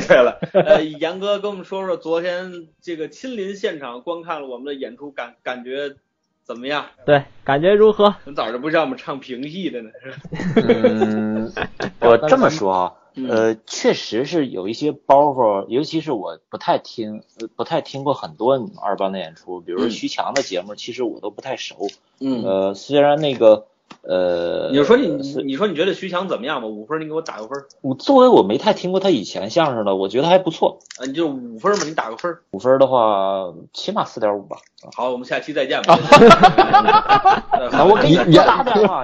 [0.00, 5.94] 对了， 呃，严哥跟我们说说昨天这个亲临现场观看了我们的演出，感感觉
[6.42, 6.86] 怎么样？
[7.06, 8.16] 对，感觉如何？
[8.24, 9.90] 怎么早就不让我们唱评戏的呢？
[10.66, 11.52] 嗯，
[12.00, 21.88] 我这么说啊，嗯呃，确实是有一些包袱，尤其是我不太听，呃不太听过很多你们二班的演出，比如徐强的节目，其实我都不太熟。
[22.18, 23.66] 嗯，呃，虽然那个，
[24.06, 25.06] 呃，你就说你
[25.44, 26.68] 你说你觉得徐强怎么样吧？
[26.68, 27.64] 五分，你给我打个分。
[27.80, 30.78] 我作为我没太听过他以前相声的，我觉得还不错。
[30.98, 32.36] 啊，你就五分嘛，你打个分。
[32.50, 34.58] 五分的话，起码四点五吧。
[34.94, 35.94] 好，我们下期再见吧。
[37.72, 38.26] 啊，我给你严。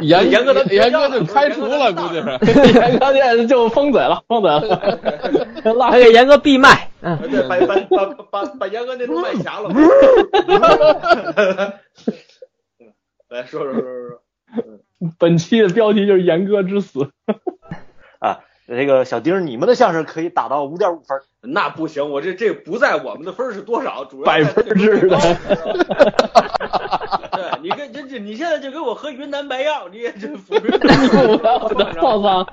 [0.03, 2.39] 严严哥他严哥就开除了，估计是。
[2.79, 4.61] 严哥这就封嘴了，封嘴了。
[5.77, 6.91] 拉还给严哥闭麦。
[7.01, 9.71] 嗯，对，把把把把把严哥那种麦掐了。
[13.31, 14.21] 来说说说说说。
[15.19, 17.11] 本期的标题就是严哥之死。
[18.21, 21.19] 啊，这个小丁，你们的相声可以打到五点五分。
[21.43, 25.17] 那不行，我这这不在我们的分是多少，主要百分制的
[27.33, 30.61] 对，你跟这这你现在就给我喝云南白药，你也真服了
[31.63, 32.47] 我的放桑。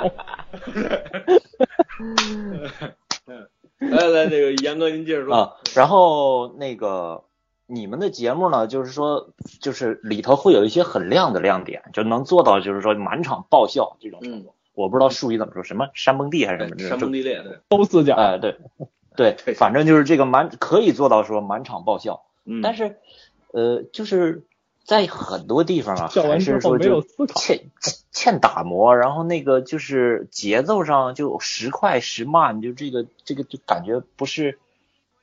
[3.79, 5.35] 来来，那个严哥您接着说。
[5.35, 7.25] 啊，然后那个
[7.67, 14.53] 你们的节目呢，就是说，就是里头会有一些很亮的亮点，就能做到就是说满场爆笑这种程度。
[14.73, 16.77] 我不知道术语怎么说，什么山崩地还是什么？
[16.89, 18.15] 山崩地裂，对，都四角。
[18.15, 18.57] 哎，对，
[19.17, 22.97] 对，反正就是这个满可以做到说满场爆笑，嗯但是
[23.51, 24.45] 呃，就是
[24.85, 27.39] 在很多地方啊，笑完还之后没是说就有思考。
[27.39, 27.65] 欠
[28.11, 34.59] 欠打磨，然后那个就是节奏上就时快时慢，就这个这个就感觉不是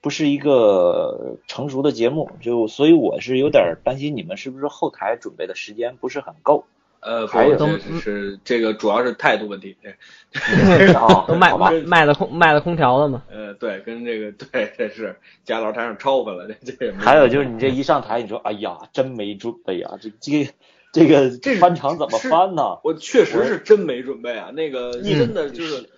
[0.05, 6.67] 不是一个成熟的节目，就所以我是有点担心你们是不是后台准备的时间不是很够。
[7.01, 9.95] 呃，还有不这是是这个主要是态度问题，对，
[10.93, 13.23] 啊， 都卖卖了空卖了空调了吗？
[13.31, 20.53] 呃，对，跟这个对，这是贾老台上抄翻了，这这也没还有就是你这一上台，你说哎呀，真没准备啊，这这个
[20.93, 22.79] 这个翻场怎么翻呢？
[22.85, 25.89] 我确实是真没准备啊，那个真的就是，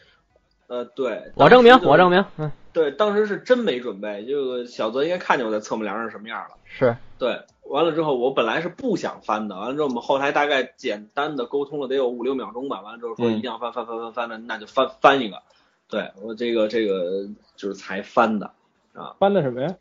[0.68, 6.56] 呃，对，我证明我证明，嗯，对，当时是真没准备，就小泽应该看见我在侧幕梁上是什么样了。
[6.64, 15.42] 是对，完了之后我本来是不想翻的，完了之后我们后台大概简单的沟通了得有五六秒钟吧，完了之后说嗯一定要翻翻翻翻翻的，那就翻翻一个。
[15.88, 18.50] 对我这个这个就是才翻的
[18.92, 19.76] 啊，翻的什么呀？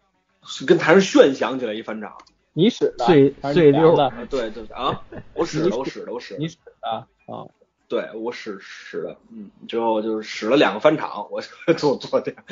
[0.45, 2.13] 是跟台上炫响起来一翻掌。
[2.53, 4.05] 你使的最最溜的？
[4.05, 5.01] 啊，对对啊，
[5.33, 7.07] 我使 的，我使的，我使的你，使的啊？
[7.85, 11.41] 啊对我使使的，嗯，之后就是使了两个翻场，我
[11.77, 12.43] 做做这样，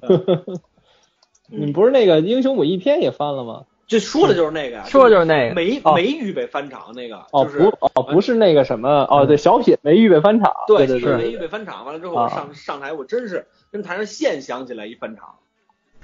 [1.48, 3.64] 你不是那个英雄母一篇也翻了吗？
[3.86, 15.34] 就说的就是那个呀，说的就是那个，没哦没预备翻场那个，哦，就是不哦，不是那个什么哦，对，小品没预备翻场，对对对，是没预备翻场，完了之后我上上台，我真是跟台上现想起来一翻场，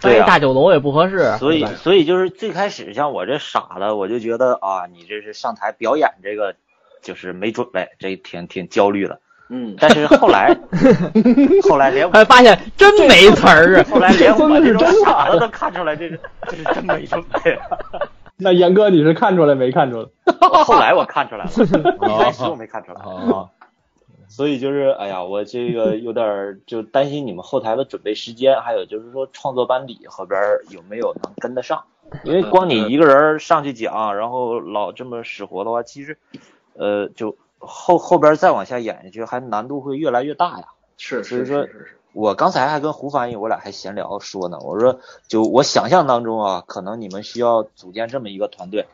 [0.02, 0.26] 对啊。
[0.26, 1.34] 大酒楼也不合适。
[1.38, 6.56] 所以所以就是最开始像我这傻了，我就觉得啊，你这是上台表演这个
[7.02, 9.20] 就是没准备，这挺挺焦虑的。
[9.50, 10.54] 嗯，但是后来
[11.68, 13.86] 后来连我，发现真没词儿啊！
[13.90, 17.58] 后来连我这种傻子都看出来，这是 这是真没准备。
[18.36, 20.64] 那严哥你是看出来没看出来？
[20.64, 23.00] 后来我看出来了，一开始我没看出来。
[23.00, 23.48] 啊，
[24.28, 31.82] 所以就是，哎呀，我这个有点儿就担心你们后台的准备时间，还有就是说创作班底后边儿有没有能跟得上？
[32.24, 36.18] 因为光你一个人上去讲，然后老这么使活的话，其实，
[36.78, 40.68] 呃，就后后边再往下演下去，还难度会越来越大呀。
[40.96, 41.66] 是所以说
[42.12, 44.98] 我刚才还跟胡翻译我俩还闲聊说呢，我说
[45.28, 48.86] 就我想象当中啊，可能你们需要组建这么一个团队，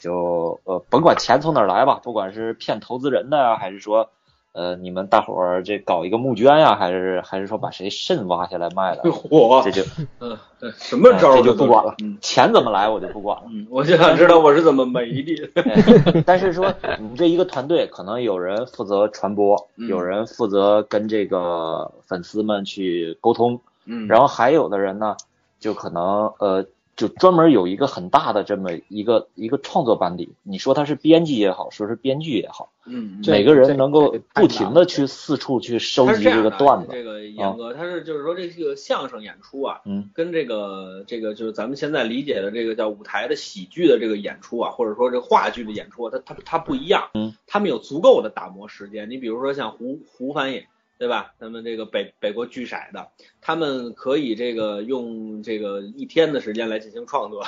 [0.00, 4.10] 就呃甭管钱从哪儿来吧，不管是骗投资人的呀，还是说
[4.52, 9.82] 呃你们大伙儿这搞一个募捐呀，还是还是说把谁肾挖下来卖了， 我这就
[10.20, 10.36] 嗯，
[10.78, 13.44] 什么招儿这就不管了嗯，钱怎么来我就不管了。
[13.50, 25.16] 嗯，我就想知道我是怎么没的，哎但是说你这一个团队，可能有人负责传播，嗯有人负责跟这个粉丝们去沟通，嗯，然后还有的人呢，
[25.60, 30.34] 就可能呃，就专门有一个很大的这么一个一个创作班底。
[30.42, 36.88] 你说他是编辑也好，说是编剧也好，嗯，嗯每个人能够不停的去四处去收集这个段子。
[36.90, 49.08] 这个严哥，他是就是说这个相声演出啊，嗯，跟这个这个就是咱们现在理解的这个叫舞台的喜剧的这个演出啊，或者说这个话剧的演出啊，它它它不一样，嗯，他们有足够的打磨时间。
[49.10, 50.64] 你比如说像胡胡翻译。
[51.02, 51.34] 对吧？
[51.40, 53.08] 咱们这个北北国巨骰的，
[53.40, 57.44] 他们可以这个用这个一天的时间来进行创作，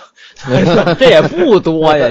[0.98, 2.08] 这也不多呀。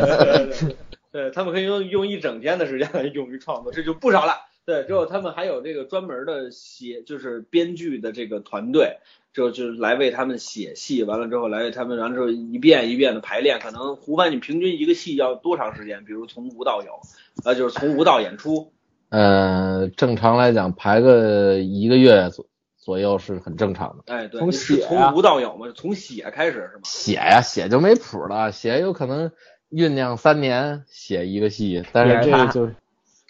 [1.12, 4.36] 对他们可以用用一整天的时间来用于创作，这就不少了。
[4.64, 9.00] 对，之后他们还有这个专门的写，就是编剧的这个团队，
[9.34, 13.60] 就就是来为他们写戏，完了之后来为他们，完了之后一遍一遍的排练。
[13.60, 16.06] 可能胡翻，你平均一个戏要多长时间？
[16.06, 17.02] 比如从无到有，
[17.44, 18.72] 呃，就是从无到演出。
[19.14, 22.47] 呃，正常来讲排个一个月左
[22.80, 24.11] 左右是很正常的。
[24.11, 26.82] 哎，对，从是写啊从无到有嘛，从写开始是吗？
[26.84, 29.32] 写呀写就没谱了，写有可能
[29.70, 32.72] 酝酿三年写一个戏，但是这个就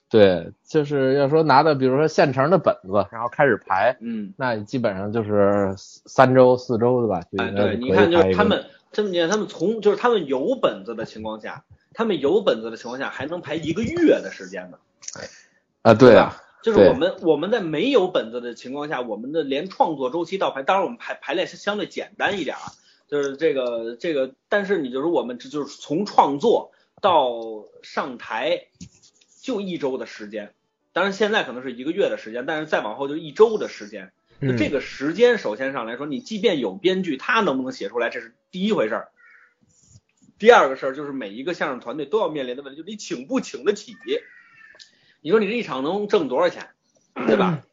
[0.09, 8.21] 对，就是要说拿到比如说现成的本子，然后开始排，嗯，那基本上就是三周四周的吧，哎，对，你看，就。
[8.21, 8.63] 是他们，
[8.93, 14.77] 这么你看，他们从就是他们有本子的情况下，他们有本子的情况下，还能排一个月的时间呢。
[15.84, 22.71] 啊，对啊，就是我们我们在没有本子的情况下，我们的连创作周期到排，当然我们排排练是相对简单一点啊，
[23.09, 26.71] 就是这个这个，但是你就是我们这就是从创作
[27.01, 28.67] 到上台
[29.41, 30.53] 就一周的时间，
[30.93, 34.13] 当然现在可能是一个月的时间，但是再往后就一周的时间。
[34.57, 39.09] 这个时间首先上来说，你即便有编剧，他能不能写出来，这是第一回事儿。
[40.38, 43.95] 第二个事儿就是每一个相声团队都要面临的问题，就是你请不请得起。
[45.24, 46.63] 你说你这一场能挣多少钱，
[47.26, 47.63] 对吧？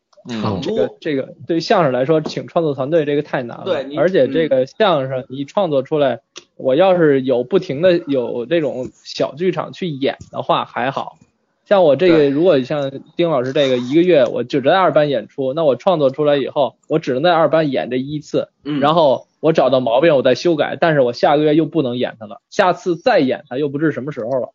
[0.62, 3.64] 这个，这个对相声来说，请创作团队这个太难了。
[3.64, 6.20] 对而且这个相声你创作出来，
[6.56, 11.18] 我要是有不停的有这种小剧场去演的话还好。
[11.64, 24.50] 像我这个，如果像丁老师这个一个月我只在二班演出，那我创作出来以后，我只能在二班演这一次，嗯，然后我找到毛病我再修改，但是我下个月又不能演它了，下次再演它又不知什么时候了。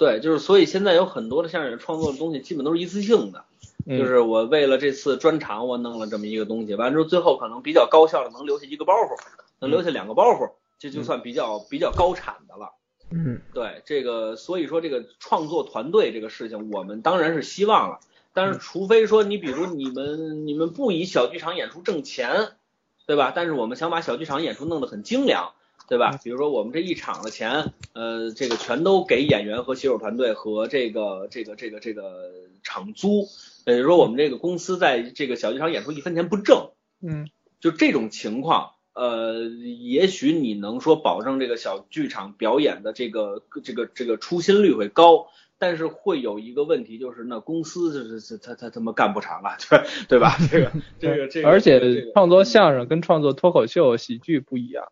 [0.00, 3.44] 对，就是所以现在有很多的相声创作的东西，基本都是一次性的。
[3.84, 9.18] 嗯就是我为了这次专场，我弄了这么一个东西，完了之后最后可能比较高效的能留下一个包袱，
[9.58, 12.72] 能留下两个包袱，这就算比较比较高产的了。
[13.10, 18.00] 嗯，对这个，所以说这个创作团队这个事情，我们当然是希望了。
[18.32, 22.52] 但是除非说你比如你们你们不以小剧场演出挣钱，
[23.06, 23.32] 对吧？
[23.34, 25.52] 但是我们想把小剧场演出弄得很精良，
[25.90, 26.16] 对吧？
[26.22, 32.30] 比如说我们这一场的钱，呃，这个全都给演员和写手团队和这个这个这个这个
[32.62, 33.26] 场租，
[33.66, 36.70] 也就是说我们这个公司在这个小剧场演出一分钱不挣，
[37.02, 37.28] 嗯
[37.58, 45.26] 就这种情况，呃，也许你能说保证这个小剧场表演的这个这个这个出新率会高，
[45.58, 50.36] 但是会有一个问题，就是那公司就是是他他他妈干不长啊，对对吧？
[50.52, 50.70] 这个
[51.00, 54.84] 这个这个，而且创作相声跟创作脱口秀、喜剧不一样。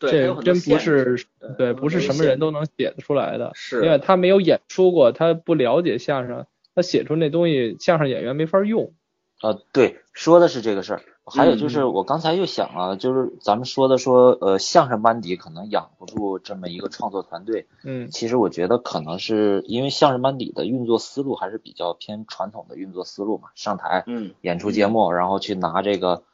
[0.00, 1.26] 对，这真不是
[1.56, 8.92] 对，不是什么人都能写得出来的，是因为他没有演出过，他不了解相声，他写出那东西，相声演员没法用。
[9.40, 11.02] 啊，对，说的是这个事儿。
[11.32, 17.68] 还有就是嗯我刚才又想啊，就是咱们说的说，呃，相声班底可能养不住这么一个创作团队。
[17.84, 26.24] 嗯其实我觉得可能是因为相声班底的运作思路还是比较偏传统的运作思路嘛，上台嗯演出节目，然后去拿这个，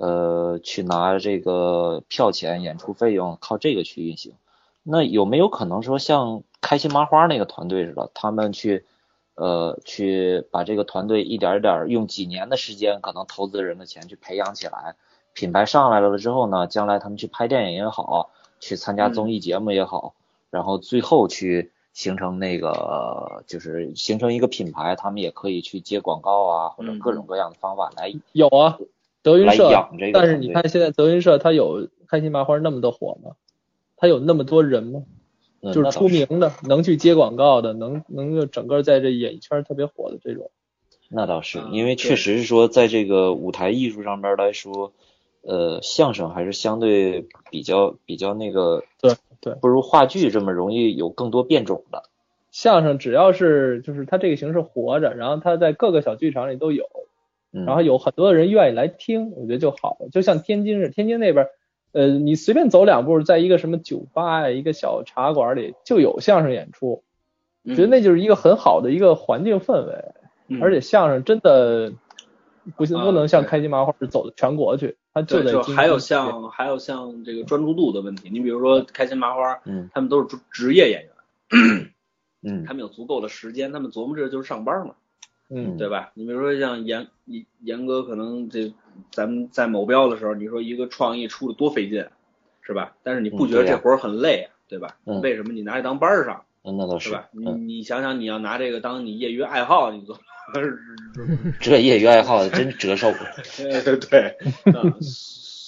[0.00, 4.32] 呃，去拿这个票钱、演出费用，靠这个去运行。
[4.82, 8.86] 那有没有可能说像开心麻花那个团队似的，他们去，
[9.34, 14.96] 呃，去把这个团队一点一点用几年的时间，可能投资人的钱去培养起来，
[15.34, 20.14] 品牌上来了之后呢，将来他们去拍电影也好，去参加综艺节目也好，
[20.48, 28.78] 然后最后去形成那个就是形成一个品牌，他们也可以去接广告啊，或者各种各样的方法来有啊，
[29.22, 29.88] 德云社。
[30.12, 33.32] 但是你看现在德云社它有开心麻花那么的火吗？
[33.96, 35.02] 它有那么多人吗？
[35.74, 40.50] 就是出名的，能去接广告的，能能够整个在这演艺圈特别火的这种。
[41.10, 44.94] 那倒是，嗯因为确实是说，在这个舞台艺术上边来说，
[45.42, 52.04] 呃，相声还是相对比较比较那个，对对不如话剧这么容易有更多变种的。
[52.50, 57.09] 相声只要是就是它这个形式活着，然后它在各个小剧场里都有，嗯，
[57.52, 59.96] 然后有很多的人愿意来听，我觉得就好。
[60.00, 60.08] 了。
[60.10, 61.48] 就像天津似的，天津那边，
[61.92, 67.02] 呃，你随便走两步，在一个什么酒吧呀，一个小茶馆里就有相声演出，
[67.64, 67.74] 嗯。
[67.74, 70.04] 觉得那就是一个很好的一个环境氛围。
[70.48, 70.62] 嗯。
[70.62, 71.92] 而且相声真的
[72.76, 78.30] 不行，啊不能像开心麻花是走到全国去，它就，在京就还有像还有像这个专注度的问题。
[78.30, 79.90] 你比如说开心麻花，嗯。
[79.92, 81.10] 他们都是职职业演员，
[82.42, 82.64] 嗯。
[82.64, 84.94] 他们有足够的时间，他们琢磨着就是上班嘛，
[85.52, 86.12] 嗯对吧？
[86.14, 88.72] 你比如说像严严严哥，可能这
[89.10, 92.06] 咱们在某标的时候，你说一个创意出的多费劲，
[92.62, 92.94] 是吧？
[93.02, 94.96] 但是你不觉得这活儿很累啊，对吧？
[95.06, 100.18] 嗯为什么你拿这当班儿上，嗯，那倒是是吧？，你嗯，你想想，你要拿这个当你业余爱好，你做
[101.60, 103.12] 这业余爱好真折寿。
[103.56, 104.36] 对 对，
[104.72, 104.94] 啊，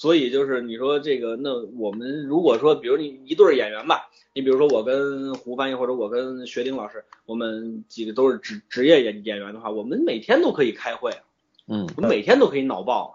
[0.03, 11.23] 所以就是你说这个，那我们如果说，比如你一对儿演员吧，你比如说我跟胡翻译或者我跟学丁老师，我们几个都是职职业演演员的话，我们每天都可以开会啊，
[11.69, 13.13] 嗯我们每天都可以脑爆啊，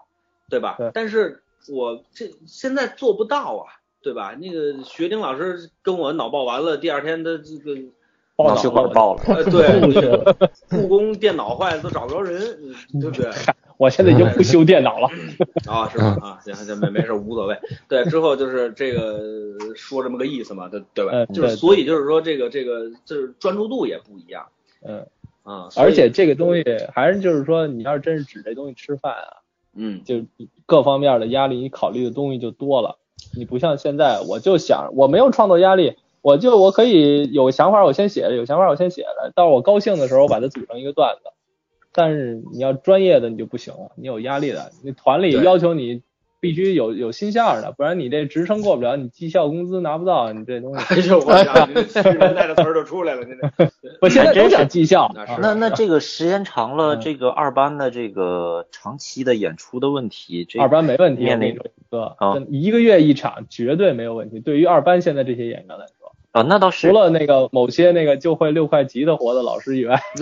[0.48, 0.76] 对吧？
[0.78, 3.68] 对但是我这现在做不到啊，
[4.00, 4.34] 对吧？
[4.40, 7.82] 那个学丁老师跟我脑爆完了，第二天他这个。
[8.38, 9.22] 报脑血管爆了。
[9.26, 12.40] 呃，对， 那 个故宫电脑坏了都找不着人，
[13.00, 13.28] 对不对？
[13.78, 15.08] 我现在已经不修电脑了。
[15.66, 16.16] 啊，是吧？
[16.22, 17.58] 啊，行行，没没事，无所谓。
[17.88, 19.18] 对，之后就是这个
[19.74, 21.10] 说这么个意思嘛，对对吧？
[21.12, 24.46] 嗯就是所以就是说这个这个就是专注度也不一样
[24.86, 25.04] 嗯，
[25.42, 26.64] 啊，而且这个东西
[26.94, 29.42] 还是就是说，你要是真是指这东西吃饭啊，
[29.74, 30.22] 嗯就
[30.64, 32.98] 各方面的压力，你考虑的东西就多了。
[33.36, 41.30] 你不像现在，我就想我没有创作压力，我就我可以有想法，我先写着，有想法我先写着，到我高兴的时候，我把它组成一个段子。
[41.92, 46.02] 但是你要专业的你就不行了，你有压力的，你团里要求你
[46.38, 50.94] 必须有有新相的，不然你这职称过不了，你绩效工资拿不到，你这东西。
[50.94, 64.38] 哎呦，我想你这七十年代的词儿就出来了，现在 我现在都讲绩效，那那那这个时间长了，嗯这个二班的这个长期的演出的问题，这二班没问题，我面临一个，一个月一场绝对没有问题。
[64.38, 65.97] 对于二班现在这些演员来说，
[66.32, 66.94] 啊，那倒是除。
[66.94, 70.00] 了那个某些那个就会六块级的活的老师以外，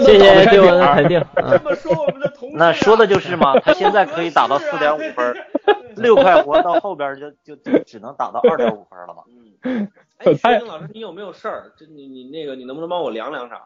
[0.00, 1.22] 谢谢对我的的肯定。
[1.36, 5.36] 这嗯么说我们的同事啊那说的就是嘛，他现在可以打到四点五分儿，
[5.96, 9.22] 六块活到后边就就就只能打到二点五分了嘛。
[9.64, 9.88] 嗯，
[10.18, 11.72] 哎， 他学丁老师，你有没有事儿？
[11.76, 13.58] 这你你那个你能不能帮我量两场？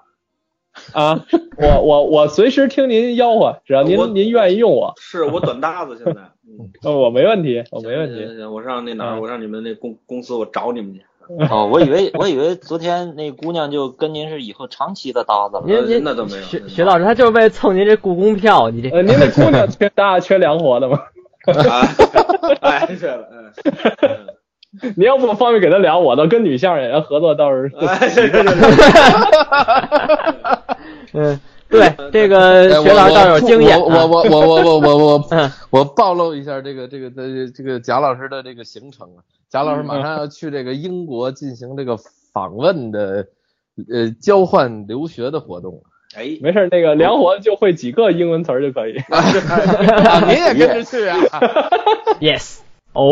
[0.92, 1.24] 啊，
[1.58, 8.16] 我我我随时听您吆喝，只要您您愿意用我，是我短搭子现在， 嗯，呃我没问题，我没问题。
[8.18, 11.02] 行行行我上那哪儿，嗯我让你们那公公司我找你们去。
[11.50, 15.64] 哦，我以为我以为昨天那姑娘就跟您是以后长期的搭子了。
[15.66, 20.98] 您您那倒没有徐徐老师他就是为了蹭您这故宫票，你这呃，您那姑娘缺大缺凉活的吗？
[21.68, 21.86] 啊，
[22.62, 23.52] 哎，对了，嗯。
[24.96, 27.72] 您要不方便给他聊，我倒跟女相声演员合作倒是。
[27.78, 28.52] 哎，对对对，
[31.12, 33.78] 嗯，对这哎个学老师倒有经验。
[33.80, 41.96] 我我我我我我我我暴露一下这个这个这这个贾老师的这个行程啊，贾老师马上要去这个英国进行这个
[42.32, 43.26] 访问的
[43.90, 45.82] 呃交换留学的活动
[46.16, 48.96] 哎，没事，那个梁活就会几个英文词儿就可以。
[49.12, 51.18] 啊，您也跟着去啊？
[52.18, 52.60] Yes，
[52.94, 53.06] 哦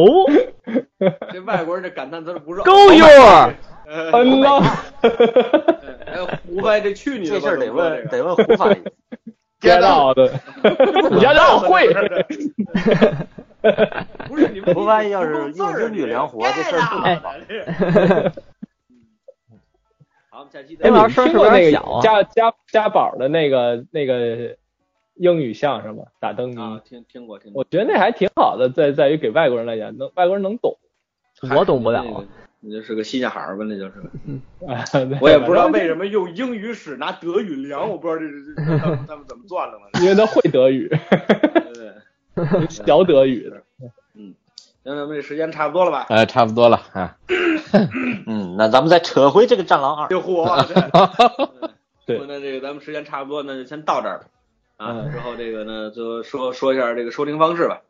[1.30, 3.52] 这外国人这感叹词不是，Go your，
[4.12, 4.60] 嗯呐，
[6.06, 7.38] 哎，胡掰这去你的！
[7.38, 8.82] 这事儿得问得问胡翻译。
[9.60, 10.28] 知道的，
[11.12, 11.86] 你要让我会。
[14.28, 18.32] 不是你们不万一要是用英语量活，这事儿不哎难办。
[20.30, 24.56] 好，我们下期哎，再你听过那个是有点小啊家家家宝的那个那个
[25.14, 26.02] 英语相声吗？
[26.20, 30.76] 打灯谜，啊，听听过听过我，觉得那还挺好的，在在于给外国人来讲，能外国人能懂。
[31.54, 32.04] 我懂不了
[32.60, 33.92] 那个你就是个新小孩儿吧，那就是。
[34.66, 34.84] 啊，
[35.20, 39.84] 我也不知道为什么用英语史拿德语量，我不知道这这这他们他们怎么算的呢？
[40.02, 41.92] 因为他会德语，对对
[42.34, 43.62] 对，小德语的。
[44.14, 44.34] 嗯，
[44.84, 46.06] 行，咱们这时间差不多了吧？
[46.08, 47.16] 呃，差不多了啊。
[48.26, 50.46] 嗯，那咱们再扯回这个《战狼二 》。这火，
[52.06, 54.24] 对那这个咱们时间差不多，那就先到这儿吧。
[54.76, 57.82] 啊，嗯之后这个呢，就说说一下这个收听方式吧。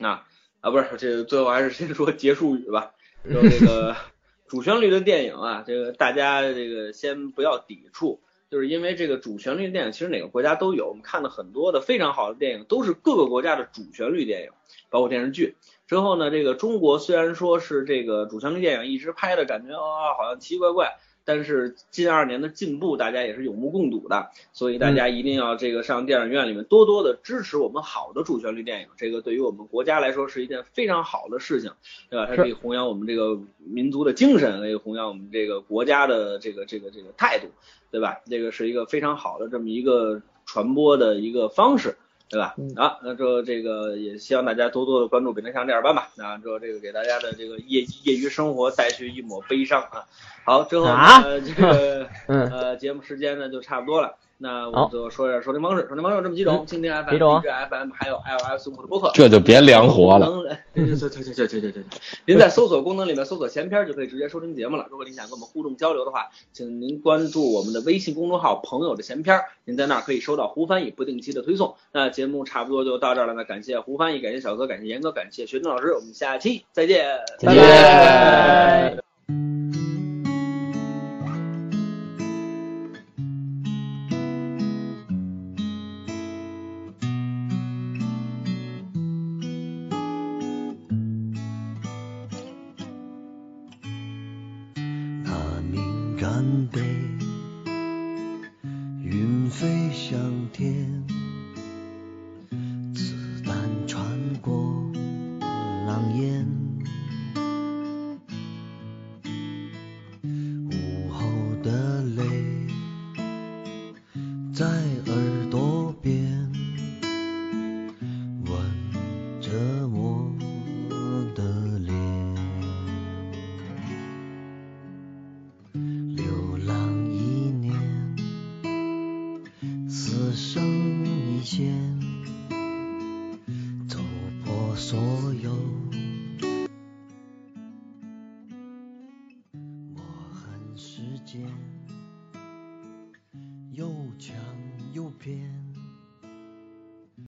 [0.00, 0.24] 啊
[0.60, 2.92] 啊，不是，这最后还是先说结束语吧。
[3.32, 3.96] 就这个
[4.46, 8.20] 主旋律的电影啊，这个大家这个先不要抵触，
[8.50, 14.50] 就是因为这个主旋律电影其实哪个国家都有，我们看的很多的非常好的电影都是各个国家的主旋律电影，
[14.90, 15.56] 包括电视剧。
[15.86, 31.72] 之后呢，这个中国虽然说是这个主旋律电影一直拍的感觉啊、好像奇奇怪怪，但是近二年的进步大家也是有目共睹的，所以大家一定要这个上电影院里面多多的支持我们好的主旋律电影，这个对于我们国家来说是一件非常好的事情，
[32.10, 32.26] 对吧？
[32.26, 37.46] 它可以弘扬我们这个民族的精神，可以弘扬我们这个国家的这个这个这个态度，
[37.90, 38.20] 对吧？
[38.26, 41.96] 这个是一个非常好的这么一个传播的一个方式。
[42.34, 42.54] 对吧？
[42.58, 46.10] 嗯啊，那之后这个也希望大家多多的关注北京腔电影班吧。
[46.16, 50.02] 那之后这个给大家的这个业业余生活带去一抹悲伤啊。
[50.44, 54.16] 好，之后呢、啊这个嗯呃节目时间呢就差不多了。
[54.44, 59.10] 那我好们最后说一下收听方式，收听方式有这么几种：蜻蜓 FM、荔枝 FM，还有 iOS 用户的播客。
[59.14, 60.26] 这就别凉活了。
[60.74, 61.84] 对对对对对对对对对。
[62.26, 64.86] 您在搜索功能里面搜索闲篇就可以直接收听节目了。
[64.90, 71.74] 如果您想跟我们互动交流的话，请您关注我们的微信公众号“朋友的闲篇”，您在那儿可以收到胡翻译不定期的推送。
[71.92, 77.06] 那节目差不多就到这儿了，那感谢胡翻译，感谢小哥，感谢严哥，感谢学军老师，我们下期再见。
[77.38, 79.13] 再见。